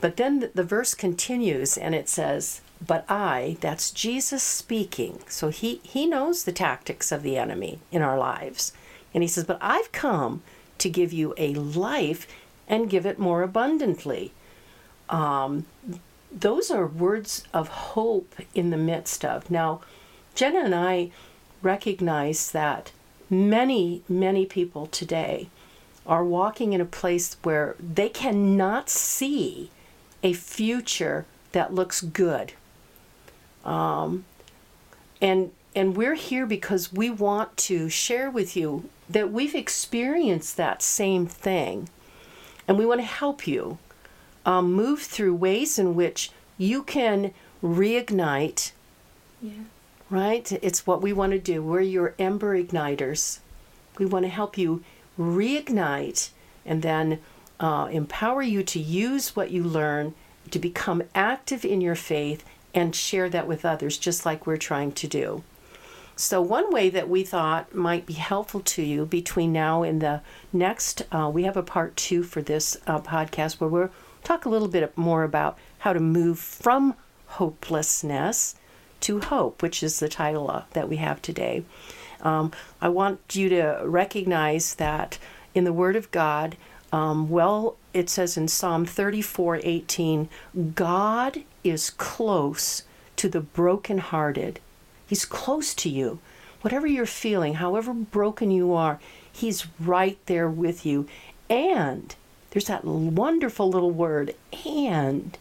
But 0.00 0.16
then 0.16 0.40
the, 0.40 0.50
the 0.54 0.64
verse 0.64 0.94
continues 0.94 1.76
and 1.76 1.94
it 1.94 2.08
says, 2.08 2.60
But 2.84 3.04
I, 3.08 3.56
that's 3.60 3.90
Jesus 3.90 4.42
speaking. 4.42 5.20
So 5.28 5.48
he, 5.48 5.80
he 5.84 6.06
knows 6.06 6.44
the 6.44 6.52
tactics 6.52 7.12
of 7.12 7.22
the 7.22 7.36
enemy 7.36 7.78
in 7.92 8.02
our 8.02 8.18
lives. 8.18 8.72
And 9.14 9.22
he 9.22 9.28
says, 9.28 9.44
But 9.44 9.58
I've 9.60 9.92
come 9.92 10.42
to 10.78 10.88
give 10.88 11.12
you 11.12 11.34
a 11.36 11.54
life 11.54 12.26
and 12.66 12.90
give 12.90 13.06
it 13.06 13.18
more 13.18 13.42
abundantly. 13.42 14.32
Um, 15.08 15.66
those 16.32 16.70
are 16.70 16.86
words 16.86 17.44
of 17.52 17.68
hope 17.68 18.34
in 18.54 18.70
the 18.70 18.76
midst 18.76 19.24
of. 19.24 19.50
Now, 19.50 19.82
Jenna 20.34 20.64
and 20.64 20.74
I 20.74 21.10
recognize 21.60 22.50
that 22.52 22.90
many, 23.30 24.02
many 24.08 24.46
people 24.46 24.86
today 24.86 25.48
are 26.06 26.24
walking 26.24 26.72
in 26.72 26.80
a 26.80 26.86
place 26.86 27.36
where 27.42 27.76
they 27.78 28.08
cannot 28.08 28.88
see 28.88 29.70
a 30.22 30.32
future 30.32 31.26
that 31.52 31.74
looks 31.74 32.00
good. 32.00 32.54
Um, 33.64 34.24
and 35.20 35.52
and 35.74 35.96
we're 35.96 36.14
here 36.14 36.44
because 36.44 36.92
we 36.92 37.08
want 37.08 37.56
to 37.56 37.88
share 37.88 38.30
with 38.30 38.56
you 38.56 38.90
that 39.08 39.32
we've 39.32 39.54
experienced 39.54 40.56
that 40.56 40.82
same 40.82 41.26
thing, 41.26 41.88
and 42.68 42.78
we 42.78 42.86
want 42.86 43.00
to 43.00 43.06
help 43.06 43.46
you 43.46 43.78
um, 44.44 44.72
move 44.72 45.00
through 45.00 45.34
ways 45.34 45.78
in 45.78 45.94
which 45.94 46.30
you 46.58 46.82
can 46.82 47.32
reignite. 47.62 48.72
Yeah. 49.40 49.52
Right? 50.10 50.52
It's 50.52 50.86
what 50.86 51.00
we 51.00 51.12
want 51.12 51.32
to 51.32 51.38
do. 51.38 51.62
We're 51.62 51.80
your 51.80 52.14
ember 52.18 52.60
igniters. 52.60 53.38
We 53.98 54.04
want 54.04 54.24
to 54.26 54.30
help 54.30 54.58
you 54.58 54.84
reignite 55.18 56.30
and 56.66 56.82
then 56.82 57.20
uh, 57.58 57.88
empower 57.90 58.42
you 58.42 58.62
to 58.62 58.78
use 58.78 59.34
what 59.34 59.50
you 59.50 59.62
learn 59.62 60.14
to 60.50 60.58
become 60.58 61.02
active 61.14 61.64
in 61.64 61.80
your 61.80 61.94
faith 61.94 62.44
and 62.74 62.94
share 62.94 63.28
that 63.30 63.46
with 63.46 63.64
others, 63.64 63.98
just 63.98 64.24
like 64.24 64.46
we're 64.46 64.56
trying 64.56 64.92
to 64.92 65.06
do. 65.06 65.42
So, 66.14 66.42
one 66.42 66.72
way 66.72 66.90
that 66.90 67.08
we 67.08 67.24
thought 67.24 67.74
might 67.74 68.06
be 68.06 68.12
helpful 68.14 68.60
to 68.60 68.82
you 68.82 69.06
between 69.06 69.52
now 69.52 69.82
and 69.82 70.00
the 70.00 70.20
next, 70.52 71.02
uh, 71.10 71.30
we 71.32 71.44
have 71.44 71.56
a 71.56 71.62
part 71.62 71.96
two 71.96 72.22
for 72.22 72.42
this 72.42 72.76
uh, 72.86 73.00
podcast 73.00 73.54
where 73.54 73.70
we'll 73.70 73.90
talk 74.22 74.44
a 74.44 74.50
little 74.50 74.68
bit 74.68 74.96
more 74.96 75.24
about 75.24 75.58
how 75.78 75.92
to 75.92 76.00
move 76.00 76.38
from 76.38 76.94
hopelessness 77.26 78.54
to 79.00 79.20
hope, 79.20 79.62
which 79.62 79.82
is 79.82 79.98
the 79.98 80.08
title 80.08 80.50
uh, 80.50 80.64
that 80.72 80.88
we 80.88 80.96
have 80.96 81.20
today. 81.22 81.64
Um, 82.20 82.52
I 82.80 82.88
want 82.88 83.20
you 83.32 83.48
to 83.48 83.80
recognize 83.84 84.74
that 84.76 85.18
in 85.54 85.64
the 85.64 85.72
Word 85.72 85.96
of 85.96 86.10
God, 86.10 86.56
um, 86.92 87.30
well, 87.30 87.76
it 87.94 88.08
says 88.10 88.36
in 88.36 88.48
Psalm 88.48 88.86
34 88.86 89.60
18, 89.62 90.28
God 90.74 91.42
is 91.64 91.90
close 91.90 92.82
to 93.16 93.28
the 93.28 93.40
brokenhearted. 93.40 94.60
He's 95.06 95.24
close 95.24 95.74
to 95.74 95.88
you. 95.88 96.18
Whatever 96.62 96.86
you're 96.86 97.06
feeling, 97.06 97.54
however 97.54 97.92
broken 97.92 98.50
you 98.50 98.72
are, 98.72 98.98
He's 99.30 99.66
right 99.80 100.18
there 100.26 100.48
with 100.48 100.84
you. 100.84 101.06
And 101.48 102.14
there's 102.50 102.66
that 102.66 102.84
wonderful 102.84 103.68
little 103.70 103.90
word, 103.90 104.34
and 104.66 105.36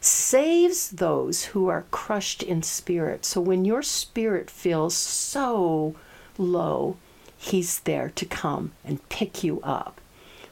saves 0.00 0.90
those 0.90 1.46
who 1.46 1.68
are 1.68 1.84
crushed 1.90 2.42
in 2.42 2.62
spirit. 2.62 3.24
So 3.24 3.40
when 3.40 3.64
your 3.64 3.82
spirit 3.82 4.50
feels 4.50 4.94
so 4.94 5.94
low, 6.38 6.96
He's 7.36 7.80
there 7.80 8.10
to 8.14 8.24
come 8.24 8.72
and 8.84 9.06
pick 9.08 9.44
you 9.44 9.60
up. 9.62 10.00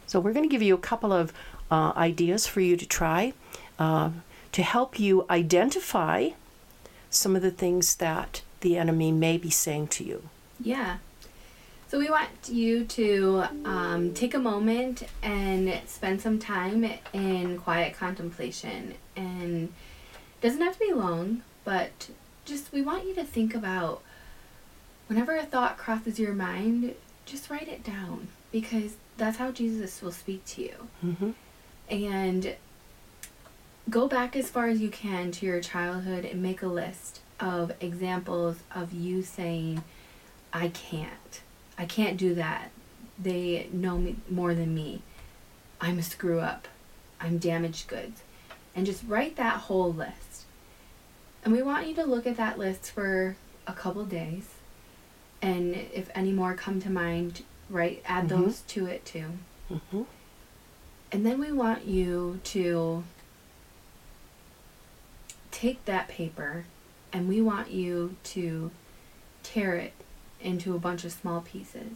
So 0.07 0.21
we're 0.21 0.33
going 0.33 0.49
to 0.49 0.53
give 0.53 0.63
you 0.63 0.75
a 0.75 0.79
couple 0.79 1.13
of 1.13 1.33
uh, 1.71 1.93
ideas 1.97 2.47
for 2.47 2.61
you 2.61 2.77
to 2.77 2.87
try 2.87 3.33
uh, 3.79 4.11
to 4.53 4.63
help 4.63 4.99
you 4.99 5.27
identify 5.29 6.31
some 7.11 7.37
of 7.37 7.43
the 7.43 7.51
things 7.51 7.97
that 7.97 8.43
the 8.61 8.77
enemy 8.77 9.11
may 9.13 9.37
be 9.37 9.51
saying 9.51 9.89
to 9.89 10.05
you. 10.05 10.29
Yeah. 10.61 10.99
So 11.89 11.99
we 11.99 12.09
want 12.09 12.31
you 12.49 12.85
to 12.85 13.45
um, 13.67 14.15
take 14.15 14.33
a 14.33 14.39
moment 14.39 15.03
and 15.23 15.79
spend 15.87 16.23
some 16.23 16.39
time 16.39 16.91
in 17.13 17.59
quiet 17.59 17.95
contemplation. 17.95 18.95
And 19.15 19.65
it 19.65 20.41
doesn't 20.41 20.63
have 20.63 20.75
to 20.75 20.79
be 20.79 20.93
long, 20.93 21.43
but 21.65 22.09
just 22.47 22.73
we 22.73 22.81
want 22.81 23.05
you 23.05 23.15
to 23.17 23.25
think 23.25 23.55
about 23.55 24.03
whenever 25.07 25.37
a 25.37 25.45
thought 25.45 25.77
crosses 25.77 26.19
your 26.19 26.33
mind, 26.33 26.95
just 27.27 27.51
write 27.51 27.69
it 27.69 27.85
down 27.85 28.29
because 28.51 28.97
that's 29.19 29.37
how 29.37 29.51
Jesus 29.51 30.01
will 30.01 30.13
speak 30.13 30.45
to 30.47 30.63
you. 30.63 30.89
Mm-hmm. 31.05 31.31
And 31.91 32.57
go 33.91 34.09
back 34.09 34.37
as 34.37 34.49
far 34.51 34.69
as 34.69 34.81
you 34.81 34.89
can 34.89 35.31
to 35.33 35.47
your 35.47 35.61
childhood 35.61 36.25
and 36.25 36.43
make 36.43 36.63
a 36.63 36.67
list 36.69 37.21
of 37.41 37.73
examples 37.81 38.59
of 38.75 38.93
you 38.93 39.23
saying, 39.23 39.83
I 40.53 40.69
can't. 40.69 41.41
I 41.77 41.87
can't 41.87 42.17
do 42.17 42.35
that. 42.35 42.71
They 43.19 43.69
know 43.73 43.99
me 43.99 44.17
more 44.31 44.55
than 44.55 44.75
me. 44.75 45.03
I'm 45.81 45.99
a 45.99 46.03
screw 46.03 46.41
up. 46.41 46.69
I'm 47.21 47.39
damaged 47.39 47.89
goods. 47.89 48.23
And 48.75 48.87
just 48.87 49.03
write 49.07 49.37
that 49.37 49.57
whole 49.63 49.93
list. 49.93 50.45
And 51.45 51.53
we 51.53 51.63
want 51.63 51.89
you 51.89 51.95
to 51.97 52.05
look 52.05 52.27
at 52.27 52.37
that 52.37 52.59
list 52.59 52.91
for 52.91 53.37
a 53.67 53.73
couple 53.73 54.05
days. 54.05 54.49
And 55.41 55.75
if 55.75 56.09
any 56.15 56.31
more 56.31 56.55
come 56.55 56.81
to 56.83 56.91
mind, 56.91 57.43
write 57.69 58.03
add 58.07 58.27
Mhm. 58.27 58.29
those 58.29 58.61
to 58.69 58.87
it 58.87 59.05
too. 59.05 59.27
Mm-hmm. 59.71 60.03
And 61.11 61.27
then 61.27 61.41
we 61.41 61.51
want 61.53 61.85
you 61.87 62.41
to 62.45 63.03
take 65.63 65.85
that 65.85 66.09
paper 66.09 66.65
and 67.13 67.29
we 67.29 67.41
want 67.41 67.71
you 67.71 68.17
to 68.25 68.69
tear 69.45 69.77
it 69.77 69.93
into 70.41 70.75
a 70.75 70.79
bunch 70.79 71.05
of 71.05 71.13
small 71.13 71.41
pieces. 71.41 71.93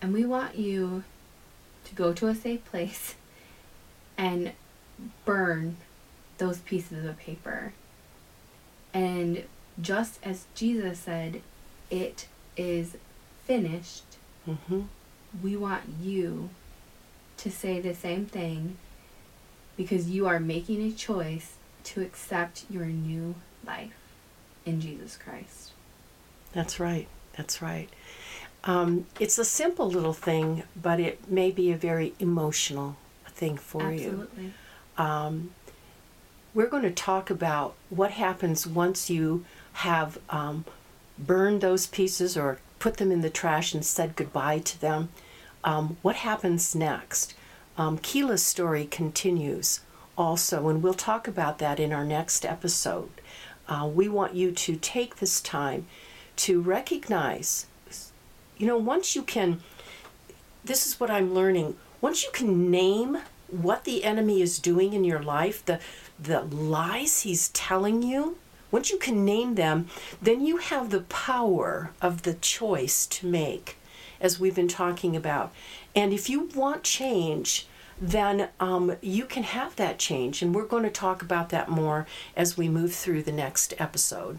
And 0.00 0.14
we 0.14 0.24
want 0.24 0.56
you 0.56 1.04
to 1.84 1.94
go 1.94 2.14
to 2.14 2.28
a 2.28 2.34
safe 2.34 2.64
place 2.64 3.14
and 4.16 4.52
burn 5.26 5.76
those 6.38 6.60
pieces 6.60 7.04
of 7.04 7.18
paper. 7.18 7.74
And 8.94 9.44
just 9.78 10.18
as 10.22 10.46
Jesus 10.54 10.98
said, 11.00 11.42
it 11.90 12.26
is 12.56 12.96
finished, 13.44 14.04
Mm-hmm. 14.46 14.82
we 15.42 15.56
want 15.56 15.84
you 16.02 16.50
to 17.38 17.50
say 17.50 17.80
the 17.80 17.94
same 17.94 18.26
thing 18.26 18.76
because 19.74 20.10
you 20.10 20.26
are 20.26 20.38
making 20.38 20.82
a 20.82 20.92
choice 20.92 21.54
to 21.84 22.02
accept 22.02 22.64
your 22.70 22.86
new 22.86 23.34
life 23.66 23.92
in 24.66 24.80
Jesus 24.80 25.16
Christ. 25.16 25.72
That's 26.52 26.80
right. 26.80 27.08
That's 27.36 27.60
right. 27.60 27.88
Um, 28.64 29.06
it's 29.20 29.38
a 29.38 29.44
simple 29.44 29.88
little 29.90 30.12
thing, 30.14 30.62
but 30.80 30.98
it 30.98 31.30
may 31.30 31.50
be 31.50 31.70
a 31.70 31.76
very 31.76 32.14
emotional 32.18 32.96
thing 33.26 33.56
for 33.56 33.92
you. 33.92 34.28
Absolutely. 34.30 34.52
um, 34.96 35.50
we're 36.54 36.68
going 36.68 36.84
to 36.84 36.90
talk 36.90 37.30
about 37.30 37.74
what 37.90 38.12
happens 38.12 38.66
once 38.66 39.10
you 39.10 39.44
have 39.74 40.18
um, 40.30 40.64
burned 41.18 41.60
those 41.60 41.86
pieces 41.86 42.36
or 42.36 42.58
put 42.78 42.96
them 42.98 43.10
in 43.10 43.20
the 43.20 43.30
trash 43.30 43.74
and 43.74 43.84
said 43.84 44.16
goodbye 44.16 44.60
to 44.60 44.80
them. 44.80 45.08
Um, 45.64 45.96
what 46.02 46.16
happens 46.16 46.74
next? 46.74 47.34
Um, 47.76 47.98
Keela's 47.98 48.44
story 48.44 48.86
continues 48.86 49.80
also, 50.16 50.68
and 50.68 50.82
we'll 50.82 50.94
talk 50.94 51.26
about 51.28 51.58
that 51.58 51.80
in 51.80 51.92
our 51.92 52.04
next 52.04 52.44
episode. 52.44 53.10
Uh, 53.68 53.90
we 53.92 54.08
want 54.08 54.34
you 54.34 54.52
to 54.52 54.76
take 54.76 55.16
this 55.16 55.40
time 55.40 55.86
to 56.36 56.60
recognize, 56.60 57.66
you 58.56 58.66
know, 58.66 58.76
once 58.76 59.16
you 59.16 59.22
can, 59.22 59.60
this 60.64 60.86
is 60.86 61.00
what 61.00 61.10
I'm 61.10 61.34
learning, 61.34 61.76
once 62.00 62.24
you 62.24 62.30
can 62.32 62.70
name 62.70 63.18
what 63.48 63.84
the 63.84 64.04
enemy 64.04 64.42
is 64.42 64.58
doing 64.58 64.92
in 64.92 65.04
your 65.04 65.22
life, 65.22 65.64
the 65.64 65.80
the 66.18 66.42
lies 66.42 67.22
he's 67.22 67.48
telling 67.48 68.02
you, 68.02 68.38
once 68.70 68.90
you 68.90 68.98
can 68.98 69.24
name 69.24 69.54
them, 69.54 69.88
then 70.22 70.44
you 70.44 70.58
have 70.58 70.90
the 70.90 71.00
power 71.02 71.90
of 72.00 72.22
the 72.22 72.34
choice 72.34 73.06
to 73.06 73.26
make, 73.26 73.76
as 74.20 74.38
we've 74.38 74.54
been 74.54 74.68
talking 74.68 75.16
about. 75.16 75.52
And 75.94 76.12
if 76.12 76.28
you 76.28 76.48
want 76.54 76.82
change, 76.82 77.66
then 78.10 78.48
um, 78.60 78.96
you 79.00 79.24
can 79.24 79.42
have 79.44 79.76
that 79.76 79.98
change. 79.98 80.42
And 80.42 80.54
we're 80.54 80.66
going 80.66 80.82
to 80.82 80.90
talk 80.90 81.22
about 81.22 81.48
that 81.50 81.68
more 81.68 82.06
as 82.36 82.56
we 82.56 82.68
move 82.68 82.94
through 82.94 83.22
the 83.22 83.32
next 83.32 83.72
episode. 83.78 84.38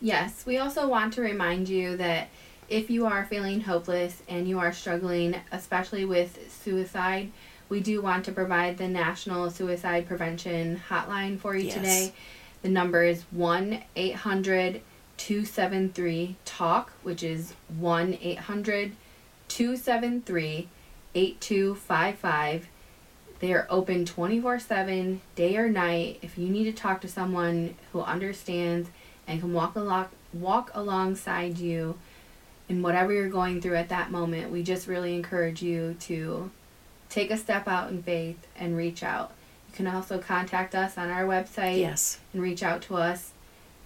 Yes, 0.00 0.44
we 0.46 0.58
also 0.58 0.88
want 0.88 1.12
to 1.14 1.20
remind 1.22 1.68
you 1.68 1.96
that 1.96 2.28
if 2.68 2.90
you 2.90 3.06
are 3.06 3.24
feeling 3.24 3.60
hopeless 3.62 4.22
and 4.28 4.48
you 4.48 4.58
are 4.58 4.72
struggling, 4.72 5.36
especially 5.50 6.04
with 6.04 6.50
suicide, 6.62 7.30
we 7.68 7.80
do 7.80 8.00
want 8.02 8.24
to 8.26 8.32
provide 8.32 8.78
the 8.78 8.88
National 8.88 9.50
Suicide 9.50 10.06
Prevention 10.06 10.80
Hotline 10.88 11.38
for 11.38 11.56
you 11.56 11.66
Yes. 11.66 11.74
today. 11.74 12.12
The 12.62 12.68
number 12.68 13.02
is 13.02 13.22
1 13.32 13.82
800 13.96 14.80
273 15.16 16.36
TALK, 16.44 16.90
which 17.02 17.22
is 17.22 17.54
1 17.78 18.18
800 18.20 18.92
273 19.48 20.68
8255. 21.14 22.68
They 23.42 23.52
are 23.54 23.66
open 23.68 24.04
24 24.04 24.60
7, 24.60 25.20
day 25.34 25.56
or 25.56 25.68
night. 25.68 26.20
If 26.22 26.38
you 26.38 26.48
need 26.48 26.62
to 26.64 26.72
talk 26.72 27.00
to 27.00 27.08
someone 27.08 27.74
who 27.92 28.00
understands 28.00 28.88
and 29.26 29.40
can 29.40 29.52
walk, 29.52 29.74
along, 29.74 30.10
walk 30.32 30.70
alongside 30.74 31.58
you 31.58 31.98
in 32.68 32.82
whatever 32.82 33.12
you're 33.12 33.28
going 33.28 33.60
through 33.60 33.74
at 33.74 33.88
that 33.88 34.12
moment, 34.12 34.52
we 34.52 34.62
just 34.62 34.86
really 34.86 35.16
encourage 35.16 35.60
you 35.60 35.96
to 36.02 36.52
take 37.08 37.32
a 37.32 37.36
step 37.36 37.66
out 37.66 37.90
in 37.90 38.00
faith 38.00 38.46
and 38.56 38.76
reach 38.76 39.02
out. 39.02 39.32
You 39.70 39.74
can 39.74 39.88
also 39.88 40.18
contact 40.20 40.76
us 40.76 40.96
on 40.96 41.10
our 41.10 41.24
website 41.24 41.80
Yes. 41.80 42.20
and 42.32 42.40
reach 42.40 42.62
out 42.62 42.80
to 42.82 42.94
us 42.94 43.32